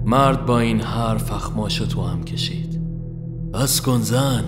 مرد 0.06 0.45
با 0.45 0.60
این 0.60 0.82
حرف 0.82 1.32
اخماشو 1.32 1.86
تو 1.86 2.02
هم 2.02 2.24
کشید. 2.24 2.82
بس 3.54 3.82
کن 3.82 4.02
زن 4.02 4.43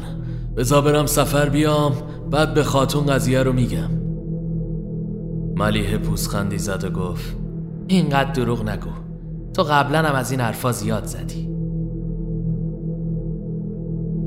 بزا 0.57 0.81
برم 0.81 1.05
سفر 1.05 1.49
بیام 1.49 1.93
بعد 2.31 2.53
به 2.53 2.63
خاتون 2.63 3.05
قضیه 3.05 3.43
رو 3.43 3.53
میگم. 3.53 3.89
ملیه 5.55 5.97
پوسخندی 5.97 6.57
زد 6.57 6.83
و 6.83 6.89
گفت 6.89 7.35
اینقدر 7.87 8.31
دروغ 8.31 8.69
نگو. 8.69 8.89
تو 9.53 9.63
قبلا 9.63 9.99
هم 9.99 10.15
از 10.15 10.31
این 10.31 10.39
حرفا 10.39 10.71
زیاد 10.71 11.05
زدی. 11.05 11.56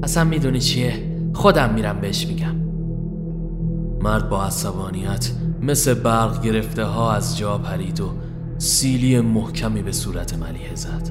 اصلا 0.03 0.25
می‌دونی 0.25 0.61
چیه؟ 0.61 0.93
خودم 1.35 1.75
میرم 1.75 2.01
بهش 2.01 2.27
میگم. 2.27 2.57
مرد 4.03 4.29
با 4.29 4.45
عصبانیت 4.45 5.31
مثل 5.63 5.95
برق 5.95 6.43
گرفته 6.43 6.85
ها 6.85 7.13
از 7.13 7.39
جا 7.39 7.59
پرید 7.59 8.01
و 8.01 8.13
سیلی 8.59 9.21
محکمی 9.21 9.83
به 9.83 9.93
صورت 9.93 10.39
ملیه 10.39 10.75
زد. 10.75 11.11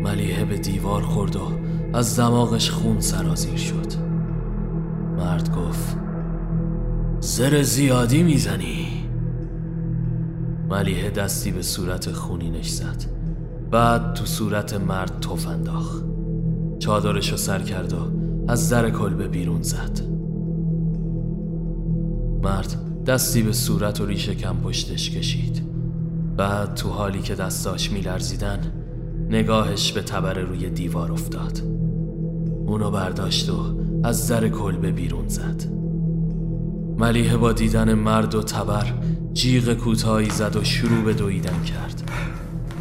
ملیه 0.00 0.44
به 0.44 0.58
دیوار 0.58 1.02
خورد 1.02 1.36
و 1.36 1.40
از 1.92 2.18
دماغش 2.20 2.70
خون 2.70 3.00
سرازیر 3.00 3.56
شد. 3.56 3.92
مرد 5.16 5.56
گفت 5.56 5.96
زر 7.20 7.62
زیادی 7.62 8.22
می‌زنی. 8.22 8.86
ملیه 10.68 11.10
دستی 11.10 11.50
به 11.50 11.62
صورت 11.62 12.12
خونینش 12.12 12.68
زد. 12.68 13.04
بعد 13.70 14.14
تو 14.14 14.24
صورت 14.26 14.74
مرد 14.74 15.20
توف 15.20 15.48
انداخت. 15.48 16.04
چادرش 16.84 17.30
رو 17.30 17.36
سر 17.36 17.58
کرد 17.58 17.92
و 17.92 17.96
از 18.48 18.70
در 18.70 18.90
کلبه 18.90 19.28
بیرون 19.28 19.62
زد. 19.62 20.00
مرد 22.42 23.04
دستی 23.04 23.42
به 23.42 23.52
صورت 23.52 24.00
و 24.00 24.06
ریش 24.06 24.28
کم 24.28 24.56
پشتش 24.56 25.10
کشید. 25.10 25.62
بعد 26.36 26.74
تو 26.74 26.88
حالی 26.88 27.22
که 27.22 27.34
دستاش 27.34 27.90
میلرزیدن 27.90 28.58
نگاهش 29.28 29.92
به 29.92 30.02
تبر 30.02 30.34
روی 30.34 30.70
دیوار 30.70 31.12
افتاد. 31.12 31.62
اونو 32.66 32.90
برداشت 32.90 33.50
و 33.50 33.54
از 34.02 34.28
در 34.28 34.48
کلبه 34.48 34.90
بیرون 34.90 35.28
زد. 35.28 35.64
ملیه 36.98 37.36
با 37.36 37.52
دیدن 37.52 37.94
مرد 37.94 38.34
و 38.34 38.42
تبر 38.42 38.92
جیغ 39.32 39.74
کوتاهی 39.74 40.30
زد 40.30 40.56
و 40.56 40.64
شروع 40.64 41.04
به 41.04 41.14
دویدن 41.14 41.62
کرد. 41.62 42.10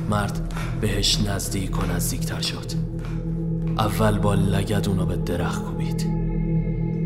مرد 0.10 0.54
بهش 0.82 1.20
نزدیک 1.28 1.84
و 1.84 1.86
نزدیکتر 1.96 2.42
شد. 2.42 2.93
اول 3.78 4.20
با 4.20 4.34
لگد 4.34 4.90
اونو 4.90 5.06
به 5.06 5.16
درخت 5.16 5.64
کوبید. 5.64 6.08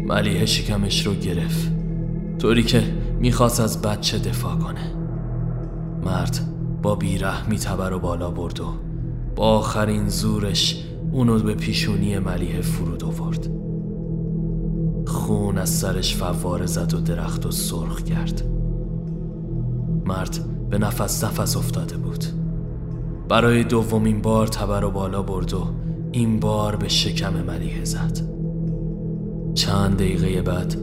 ملیه 0.08 0.46
شکمش 0.46 1.08
رو 1.08 1.14
گرفت. 1.14 1.72
طوری 2.40 2.64
که 2.64 2.84
می‌خواست 3.20 3.60
از 3.60 3.82
بچه 3.82 4.20
دفاع 4.20 4.56
کنه. 4.56 4.94
مرد 6.06 6.40
با 6.82 6.96
بیرحمی 6.96 7.58
تبر 7.58 7.94
و 7.94 8.00
بالا 8.00 8.32
برد 8.32 8.60
و 8.60 8.66
با 9.36 9.44
آخرین 9.44 10.10
زورش 10.10 10.86
اونو 11.12 11.40
به 11.40 11.56
پیشونی 11.56 12.20
ملیه 12.20 12.62
فرود 12.62 13.04
آورد. 13.04 13.50
خون 15.08 15.58
از 15.58 15.70
سرش 15.70 16.16
فواره 16.16 16.66
زد 16.66 16.94
و 16.94 17.00
درخت 17.00 17.46
و 17.46 17.52
سرخ 17.52 18.04
کرد. 18.04 18.42
مرد 20.06 20.40
به 20.70 20.78
نفس 20.78 21.24
نفس 21.24 21.58
افتاده 21.58 21.98
بود. 21.98 22.26
برای 23.30 23.64
دومین 23.64 24.22
بار 24.22 24.48
تبر 24.48 24.84
و 24.84 24.92
بالا 24.92 25.22
برد 25.22 25.54
و 25.54 25.68
این 26.18 26.40
بار 26.40 26.76
به 26.76 26.88
شکم 26.88 27.34
ملیه 27.34 27.84
زد. 27.84 28.20
چند 29.54 29.96
دقیقه 29.96 30.42
بعد 30.42 30.76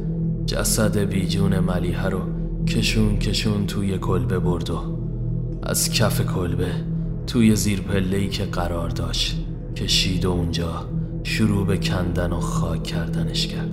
جسد 0.46 0.98
بیجون 0.98 1.58
ملیه 1.58 2.06
رو 2.06 2.20
کشون 2.66 3.18
کشون 3.18 3.66
توی 3.66 3.98
کلبه 3.98 4.38
برد 4.38 4.70
و 4.70 4.80
از 5.62 5.92
کف 5.92 6.20
کلبه 6.20 6.70
توی 7.26 7.56
زیر 7.56 7.80
پلهی 7.80 8.28
که 8.28 8.44
قرار 8.44 8.88
داشت 8.88 9.44
کشید 9.76 10.24
و 10.24 10.30
اونجا 10.30 10.88
شروع 11.22 11.66
به 11.66 11.78
کندن 11.78 12.32
و 12.32 12.40
خاک 12.40 12.82
کردنش 12.82 13.46
کرد. 13.46 13.72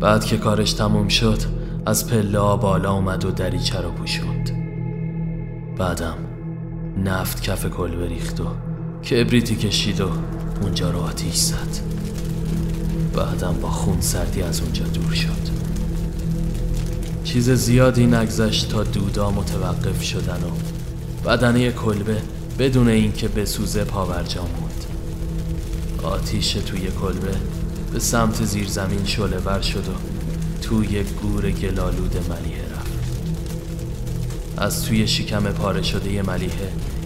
بعد 0.00 0.24
که 0.24 0.36
کارش 0.36 0.72
تموم 0.72 1.08
شد 1.08 1.38
از 1.86 2.10
پله 2.10 2.56
بالا 2.56 2.92
اومد 2.92 3.24
و 3.24 3.30
دریچه 3.30 3.80
رو 3.80 3.90
پوشوند. 3.90 4.50
بعدم 5.78 6.25
نفت 7.04 7.42
کف 7.42 7.66
کلبه 7.66 8.06
ریخت 8.06 8.40
و 8.40 8.44
کبریتی 9.04 9.56
کشید 9.56 10.00
و 10.00 10.08
اونجا 10.62 10.90
رو 10.90 10.98
آتیش 10.98 11.36
زد. 11.36 11.80
بعدم 13.14 13.54
با 13.62 13.70
خون 13.70 14.00
سردی 14.00 14.42
از 14.42 14.60
اونجا 14.60 14.84
دور 14.84 15.12
شد. 15.12 15.56
چیز 17.24 17.50
زیادی 17.50 18.06
نگذشت 18.06 18.68
تا 18.68 18.82
دودا 18.82 19.30
متوقف 19.30 20.02
شدن 20.02 20.40
و 20.42 20.50
بدنه 21.28 21.72
کلبه 21.72 22.22
بدون 22.58 22.88
اینکه 22.88 23.28
بسوزه 23.28 23.84
پاورجا 23.84 24.42
موند. 24.42 24.84
آتیش 26.02 26.52
توی 26.52 26.88
کلبه 27.00 27.36
به 27.92 27.98
سمت 27.98 28.44
زیر 28.44 28.68
زمین 28.68 29.04
شله 29.04 29.38
بر 29.38 29.60
شد 29.60 29.88
و 29.88 29.92
توی 30.62 31.02
گور 31.02 31.50
گلالود 31.50 32.16
ملیه 32.28 32.65
از 34.56 34.84
توی 34.84 35.08
شکم 35.08 35.42
پاره 35.42 35.82
شده 35.82 36.22
ملیه 36.22 36.50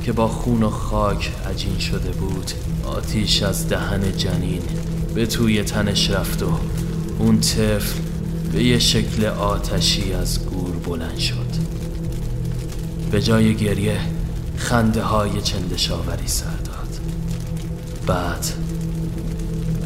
که 0.05 0.13
با 0.13 0.29
خون 0.29 0.63
و 0.63 0.71
خاک 0.71 1.33
عجین 1.51 1.79
شده 1.79 2.11
بود 2.11 2.51
آتیش 2.85 3.43
از 3.43 3.69
دهن 3.69 4.17
جنین 4.17 4.63
به 5.15 5.27
توی 5.27 5.63
تنش 5.63 6.11
رفت 6.11 6.43
و 6.43 6.51
اون 7.19 7.41
طفل 7.41 8.01
به 8.53 8.65
یه 8.65 8.79
شکل 8.79 9.25
آتشی 9.25 10.13
از 10.13 10.47
گور 10.47 10.77
بلند 10.77 11.19
شد. 11.19 11.51
به 13.11 13.23
جای 13.23 13.55
گریه 13.55 14.01
خنده 14.57 15.03
های 15.03 15.43
چندشاوری 15.43 16.29
سر 16.29 16.57
داد. 16.65 17.01
بعد 18.07 18.47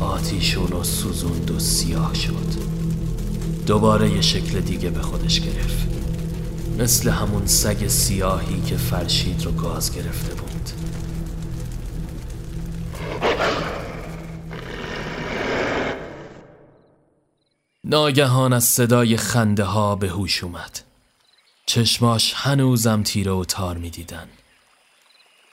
آتیشون 0.00 0.68
رو 0.68 0.84
سوزوند 0.84 1.50
و 1.50 1.58
سیاه 1.58 2.14
شد. 2.14 2.74
دوباره 3.66 4.10
یه 4.10 4.20
شکل 4.20 4.60
دیگه 4.60 4.90
به 4.90 5.00
خودش 5.02 5.40
گرفت. 5.40 5.93
مثل 6.78 7.10
همون 7.10 7.46
سگ 7.46 7.88
سیاهی 7.88 8.60
که 8.60 8.76
فرشید 8.76 9.44
رو 9.44 9.52
گاز 9.52 9.94
گرفته 9.94 10.34
بود. 10.34 10.70
ناگهان 17.84 18.52
از 18.52 18.64
صدای 18.64 19.16
خنده 19.16 19.64
ها 19.64 19.96
به 19.96 20.08
هوش 20.08 20.44
اومد. 20.44 20.80
چشماش 21.66 22.32
هنوزم 22.36 23.02
تیره 23.02 23.32
و 23.32 23.44
تار 23.44 23.76
می‌دیدن 23.78 24.28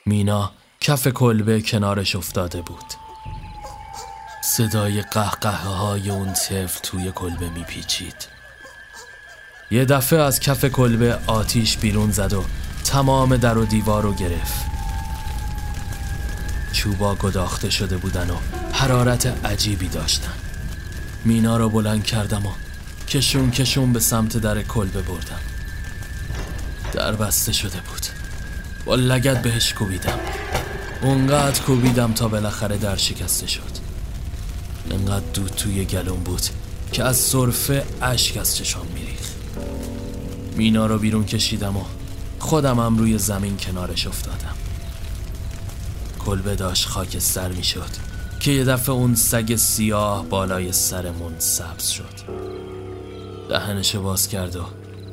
مینا 0.06 0.52
کف 0.80 1.08
کلبه 1.08 1.62
کنارش 1.62 2.16
افتاده 2.16 2.62
بود. 2.62 2.84
صدای 4.44 5.02
قهقه 5.02 5.50
های 5.50 6.10
اون 6.10 6.32
طفل 6.32 6.80
توی 6.82 7.12
کلبه 7.12 7.50
میپیچید 7.50 8.31
یه 9.72 9.84
دفعه 9.84 10.18
از 10.20 10.40
کف 10.40 10.64
کلبه 10.64 11.18
آتیش 11.26 11.76
بیرون 11.76 12.10
زد 12.10 12.32
و 12.32 12.44
تمام 12.84 13.36
در 13.36 13.58
و 13.58 13.64
دیوار 13.64 14.02
رو 14.02 14.14
گرفت. 14.14 14.54
چوبا 16.72 17.14
گداخته 17.14 17.70
شده 17.70 17.96
بودن 17.96 18.30
و 18.30 18.36
حرارت 18.72 19.46
عجیبی 19.46 19.88
داشتن. 19.88 20.32
مینا 21.24 21.56
رو 21.56 21.68
بلند 21.68 22.04
کردم 22.04 22.46
و 22.46 22.50
کشون 23.08 23.50
کشون 23.50 23.92
به 23.92 24.00
سمت 24.00 24.36
در 24.36 24.62
کلبه 24.62 25.02
بردم. 25.02 25.40
در 26.92 27.12
بسته 27.12 27.52
شده 27.52 27.78
بود. 27.80 28.06
با 28.84 28.94
لگت 28.94 29.42
بهش 29.42 29.72
کوبیدم. 29.72 30.18
اونقدر 31.02 31.60
کوبیدم 31.60 32.12
تا 32.12 32.28
بالاخره 32.28 32.76
در 32.76 32.96
شکسته 32.96 33.46
شد. 33.46 33.72
انقدر 34.90 35.26
دود 35.34 35.50
توی 35.56 35.84
گلوم 35.84 36.22
بود 36.22 36.42
که 36.92 37.04
از 37.04 37.16
صرفه 37.16 37.84
اشک 38.02 38.36
از 38.36 38.56
چشام 38.56 38.86
میریخ 38.94 39.01
مینا 40.56 40.86
رو 40.86 40.98
بیرون 40.98 41.24
کشیدم 41.24 41.76
و 41.76 41.82
خودم 42.38 42.80
هم 42.80 42.98
روی 42.98 43.18
زمین 43.18 43.56
کنارش 43.56 44.06
افتادم. 44.06 44.54
کلبه 46.26 46.54
داشت 46.54 46.88
خاکستر 46.88 47.48
می‌شد 47.48 47.90
که 48.40 48.50
یه 48.50 48.64
دفعه 48.64 48.94
اون 48.94 49.14
سگ 49.14 49.56
سیاه 49.56 50.24
بالای 50.24 50.72
سرمون 50.72 51.32
سبز 51.38 51.86
شد. 51.86 52.42
دهنشو 53.48 54.02
باز 54.02 54.28
کرد 54.28 54.56
و 54.56 54.64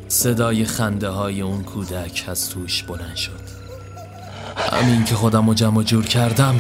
صدای 0.08 0.66
خنده 0.66 1.10
های 1.10 1.42
اون 1.42 1.64
کودک 1.64 2.26
از 2.28 2.50
توش 2.50 2.84
بلند 2.84 3.16
شد. 3.16 3.60
همین 4.72 5.06
که 5.06 5.16
خودم 5.16 5.48
رو 5.48 5.54
جمع 5.54 5.84
جور 5.84 6.06
کردم 6.06 6.60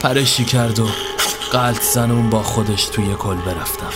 پرشی 0.00 0.44
کرد 0.44 0.78
و 0.78 0.86
قلط 1.52 1.82
زنون 1.82 2.30
با 2.30 2.42
خودش 2.42 2.84
توی 2.84 3.14
کلبه 3.14 3.54
رفتم 3.54 3.92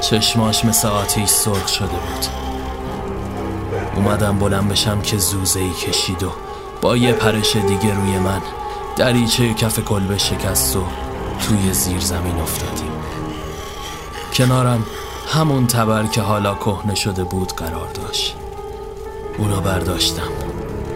چشماش 0.00 0.64
مثل 0.64 0.88
آتیش 0.88 1.30
سرخ 1.30 1.68
شده 1.68 1.86
بود. 1.86 2.45
اومدم 3.96 4.38
بلند 4.38 4.68
بشم 4.68 5.00
که 5.00 5.18
زوزه 5.18 5.60
ای 5.60 5.70
کشید 5.70 6.22
و 6.22 6.32
با 6.80 6.96
یه 6.96 7.12
پرش 7.12 7.56
دیگه 7.56 7.94
روی 7.94 8.18
من 8.18 8.40
دریچه 8.96 9.54
کف 9.54 9.80
کلبه 9.80 10.18
شکست 10.18 10.76
و 10.76 10.84
توی 11.40 11.72
زیر 11.72 12.00
زمین 12.00 12.36
افتادیم. 12.36 12.92
کنارم 14.34 14.86
همون 15.28 15.66
تبر 15.66 16.06
که 16.06 16.20
حالا 16.20 16.54
کهنه 16.54 16.94
شده 16.94 17.24
بود 17.24 17.52
قرار 17.52 17.88
داشت. 17.88 18.36
اونو 19.38 19.60
برداشتم. 19.60 20.28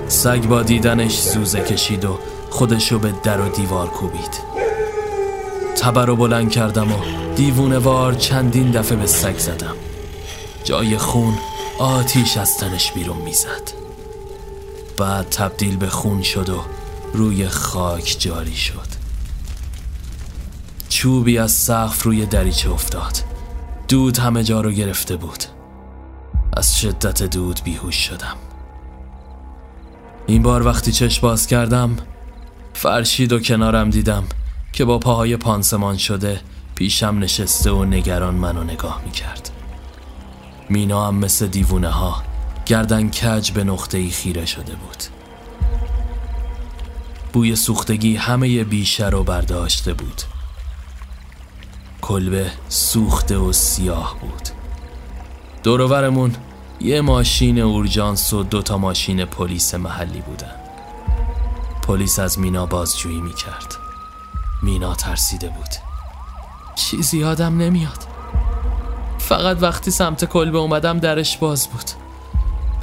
سگ 0.09 0.45
با 0.45 0.63
دیدنش 0.63 1.21
زوزه 1.21 1.61
کشید 1.61 2.05
و 2.05 2.19
خودشو 2.51 2.99
به 2.99 3.15
در 3.23 3.41
و 3.41 3.49
دیوار 3.49 3.87
کوبید. 3.87 4.35
تبر 5.81 6.07
رو 6.07 6.17
بلند 6.17 6.51
کردم 6.51 6.93
و 6.93 6.97
دیوونه 7.37 7.79
وار 7.79 8.15
چندین 8.15 8.71
دفعه 8.71 8.97
به 8.97 9.07
سگ 9.07 9.39
زدم. 9.39 9.77
جای 10.65 10.99
خون 10.99 11.35
آتیش 11.81 12.37
از 12.37 12.57
تنش 12.57 12.93
بیرون 12.93 13.17
می‌زد. 13.17 13.71
بعد 14.99 15.29
تبدیل 15.29 15.77
به 15.77 15.89
خون 15.89 16.23
شد 16.23 16.49
و 16.49 16.63
روی 17.15 17.49
خاک 17.49 18.17
جاری 18.19 18.57
شد. 18.57 18.87
چوبی 20.89 21.39
از 21.39 21.53
سقف 21.53 22.03
روی 22.03 22.27
دریچه 22.27 22.71
افتاد. 22.71 23.13
دود 23.89 24.19
همه 24.19 24.45
جا 24.45 24.61
رو 24.61 24.71
گرفته 24.71 25.17
بود. 25.17 25.45
از 26.57 26.79
شدت 26.81 27.23
دود 27.23 27.61
بیهوش 27.65 27.97
شدم. 27.97 28.37
این 30.27 30.43
بار 30.43 30.67
وقتی 30.67 30.93
چشم 30.93 31.23
باز 31.23 31.47
کردم 31.47 31.97
فرشید 32.75 33.33
و 33.33 33.41
کنارم 33.41 33.91
دیدم 33.91 34.25
که 34.73 34.85
با 34.85 34.99
پاهای 34.99 35.37
پانسمان 35.37 35.97
شده 35.97 36.41
پیشم 36.75 37.19
نشسته 37.19 37.71
و 37.71 37.85
نگران 37.85 38.35
منو 38.35 38.65
نگاه 38.65 39.03
می‌کرد. 39.05 39.50
مینا 40.71 41.07
هم 41.07 41.15
مثل 41.15 41.47
دیوونه 41.47 41.89
ها 41.89 42.23
گردن 42.67 43.11
کج 43.11 43.51
به 43.51 43.65
نقطه 43.65 43.99
ای 43.99 44.11
خیره 44.11 44.47
شده 44.47 44.75
بود. 44.75 45.03
بوی 47.33 47.57
سوختگی 47.57 48.17
همه 48.17 48.65
بیشه 48.65 49.09
رو 49.09 49.25
برداشته 49.25 49.95
بود. 49.95 50.23
کلبه 52.03 52.51
سوخته 52.69 53.37
و 53.37 53.53
سیاه 53.53 54.17
بود. 54.21 54.49
دورورمون 55.63 56.35
یه 56.81 57.01
ماشین 57.01 57.59
اورژانس 57.59 58.33
و 58.33 58.43
دوتا 58.43 58.79
ماشین 58.79 59.25
پلیس 59.25 59.75
محلی 59.75 60.21
بودن. 60.21 60.55
پلیس 61.83 62.19
از 62.19 62.39
مینا 62.39 62.67
بازجویی 62.67 63.21
می‌کرد. 63.21 63.77
مینا 64.63 64.95
ترسیده 64.95 65.49
بود. 65.49 65.75
چیزی 66.75 67.19
یادم 67.19 67.59
نمیاد. 67.59 68.10
فقط 69.31 69.63
وقتی 69.63 69.91
سمت 69.91 70.25
کلبه 70.25 70.59
اومدم 70.59 70.99
درش 70.99 71.37
باز 71.37 71.69
بود. 71.69 71.91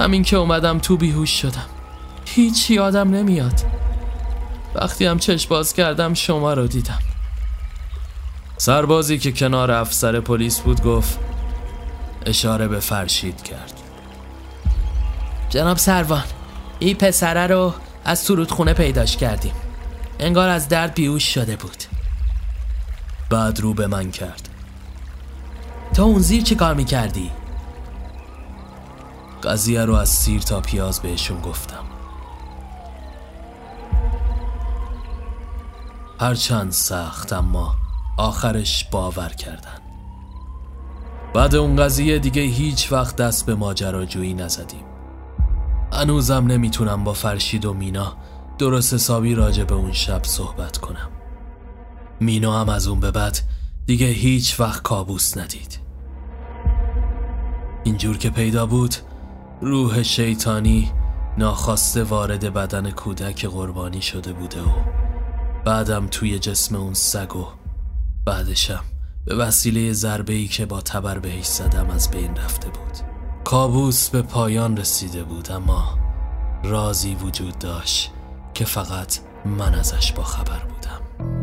همین 0.00 0.22
که 0.22 0.36
اومدم 0.36 0.78
تو 0.78 0.96
بیهوش 0.96 1.40
شدم. 1.40 1.66
هیچ 2.26 2.70
یادم 2.70 3.10
نمیاد. 3.10 3.60
وقتی 4.74 5.06
هم 5.06 5.18
چشم 5.18 5.48
باز 5.48 5.72
کردم 5.72 6.14
شما 6.14 6.54
رو 6.54 6.66
دیدم. 6.66 6.98
سربازی 8.56 9.18
که 9.18 9.32
کنار 9.32 9.70
افسر 9.70 10.20
پلیس 10.20 10.60
بود 10.60 10.82
گفت 10.82 11.18
اشاره 12.26 12.68
به 12.68 12.80
فرشید 12.80 13.42
کرد. 13.42 13.72
جناب 15.48 15.76
سروان 15.76 16.24
این 16.78 16.96
پسره 16.96 17.46
رو 17.46 17.74
از 18.04 18.24
تو 18.24 18.34
رودخونه 18.34 18.72
پیداش 18.72 19.16
کردیم. 19.16 19.54
انگار 20.20 20.48
از 20.48 20.68
درد 20.68 20.94
بیوش 20.94 21.34
شده 21.34 21.56
بود. 21.56 21.84
بعد 23.30 23.60
رو 23.60 23.74
به 23.74 23.86
من 23.86 24.10
کرد. 24.10 24.47
تو 25.98 26.04
اون 26.04 26.18
زیر 26.18 26.42
چی 26.42 26.54
کار 26.54 26.74
می‌کردی؟ 26.74 27.30
قضیه 29.42 29.84
رو 29.84 29.94
از 29.94 30.08
سیر 30.08 30.40
تا 30.40 30.60
پیاز 30.60 31.00
بهشون 31.00 31.40
گفتم. 31.40 31.84
هرچند 36.20 36.72
سخت 36.72 37.32
اما 37.32 37.74
آخرش 38.18 38.84
باور 38.84 39.28
کردن. 39.28 39.78
بعد 41.34 41.54
اون 41.54 41.76
قضیه 41.76 42.18
دیگه 42.18 42.42
هیچ 42.42 42.92
وقت 42.92 43.16
دست 43.16 43.46
به 43.46 43.54
ماجراجویی 43.54 44.34
نزدیم. 44.34 44.84
هنوزم 45.92 46.46
نمی‌تونم 46.46 47.04
با 47.04 47.12
فرشید 47.12 47.64
و 47.64 47.74
مینا 47.74 48.16
درست 48.58 48.94
حسابی 48.94 49.34
راجع 49.34 49.64
به 49.64 49.74
اون 49.74 49.92
شب 49.92 50.24
صحبت 50.24 50.78
کنم. 50.78 51.10
مینا 52.20 52.60
هم 52.60 52.68
از 52.68 52.86
اون 52.86 53.00
به 53.00 53.10
بعد 53.10 53.38
دیگه 53.86 54.06
هیچ 54.06 54.60
وقت 54.60 54.82
کابوس 54.82 55.36
ندید. 55.36 55.87
اینجور 57.88 58.18
که 58.18 58.30
پیدا 58.30 58.66
بود 58.66 58.94
روح 59.60 60.02
شیطانی 60.02 60.92
ناخواسته 61.38 62.02
وارد 62.02 62.52
بدن 62.52 62.90
کودک 62.90 63.46
قربانی 63.46 64.02
شده 64.02 64.32
بوده 64.32 64.62
و 64.62 64.72
بعدم 65.64 66.06
توی 66.06 66.38
جسم 66.38 66.76
اون 66.76 66.94
سگ 66.94 67.36
و 67.36 67.46
بعدشم 68.24 68.84
به 69.24 69.34
وسیله 69.34 69.92
ضربه 69.92 70.32
ای 70.32 70.46
که 70.46 70.66
با 70.66 70.80
تبر 70.80 71.18
بهش 71.18 71.46
زدم 71.46 71.90
از 71.90 72.10
بین 72.10 72.36
رفته 72.36 72.68
بود. 72.68 72.98
کابوس 73.44 74.08
به 74.10 74.22
پایان 74.22 74.76
رسیده 74.76 75.24
بود 75.24 75.52
اما 75.52 75.98
رازی 76.64 77.14
وجود 77.14 77.58
داشت 77.58 78.10
که 78.54 78.64
فقط 78.64 79.18
من 79.44 79.74
ازش 79.74 80.12
با 80.12 80.22
خبر 80.22 80.62
بودم. 80.64 81.37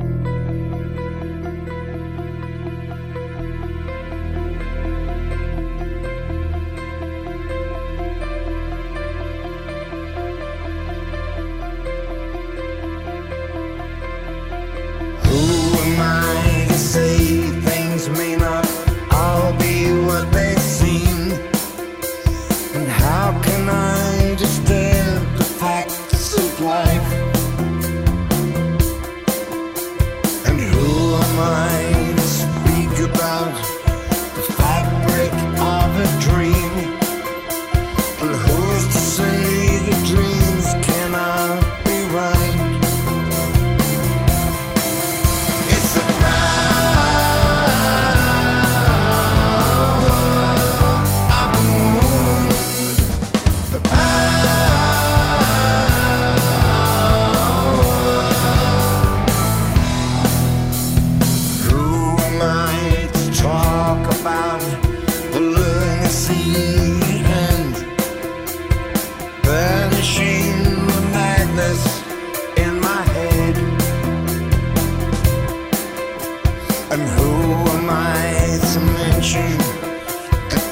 you 79.34 79.58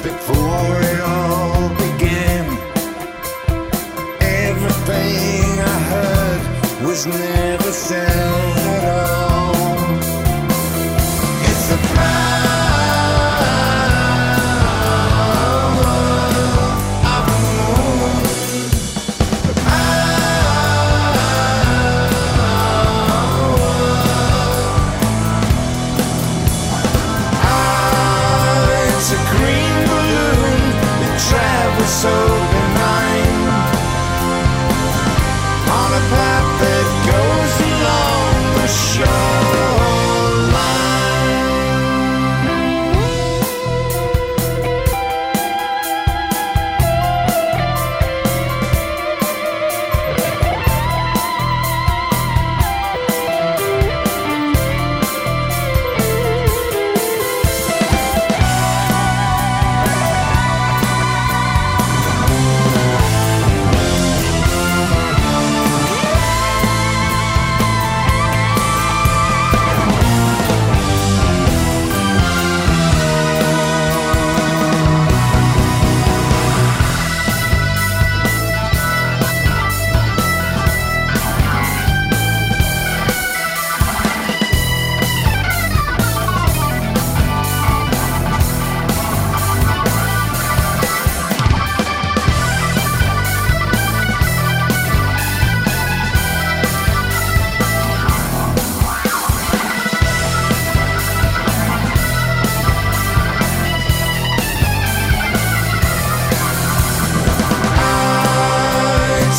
before 0.04 0.80
it 0.80 1.00
all 1.00 1.68
began, 1.70 2.46
everything 4.20 5.60
I 5.60 5.78
heard 5.90 6.86
was 6.86 7.06
now. 7.06 7.43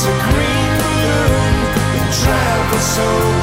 a 0.08 0.14
green 0.26 0.72
balloon 0.82 1.56
and 1.98 2.14
travel 2.14 2.80
so 2.80 3.35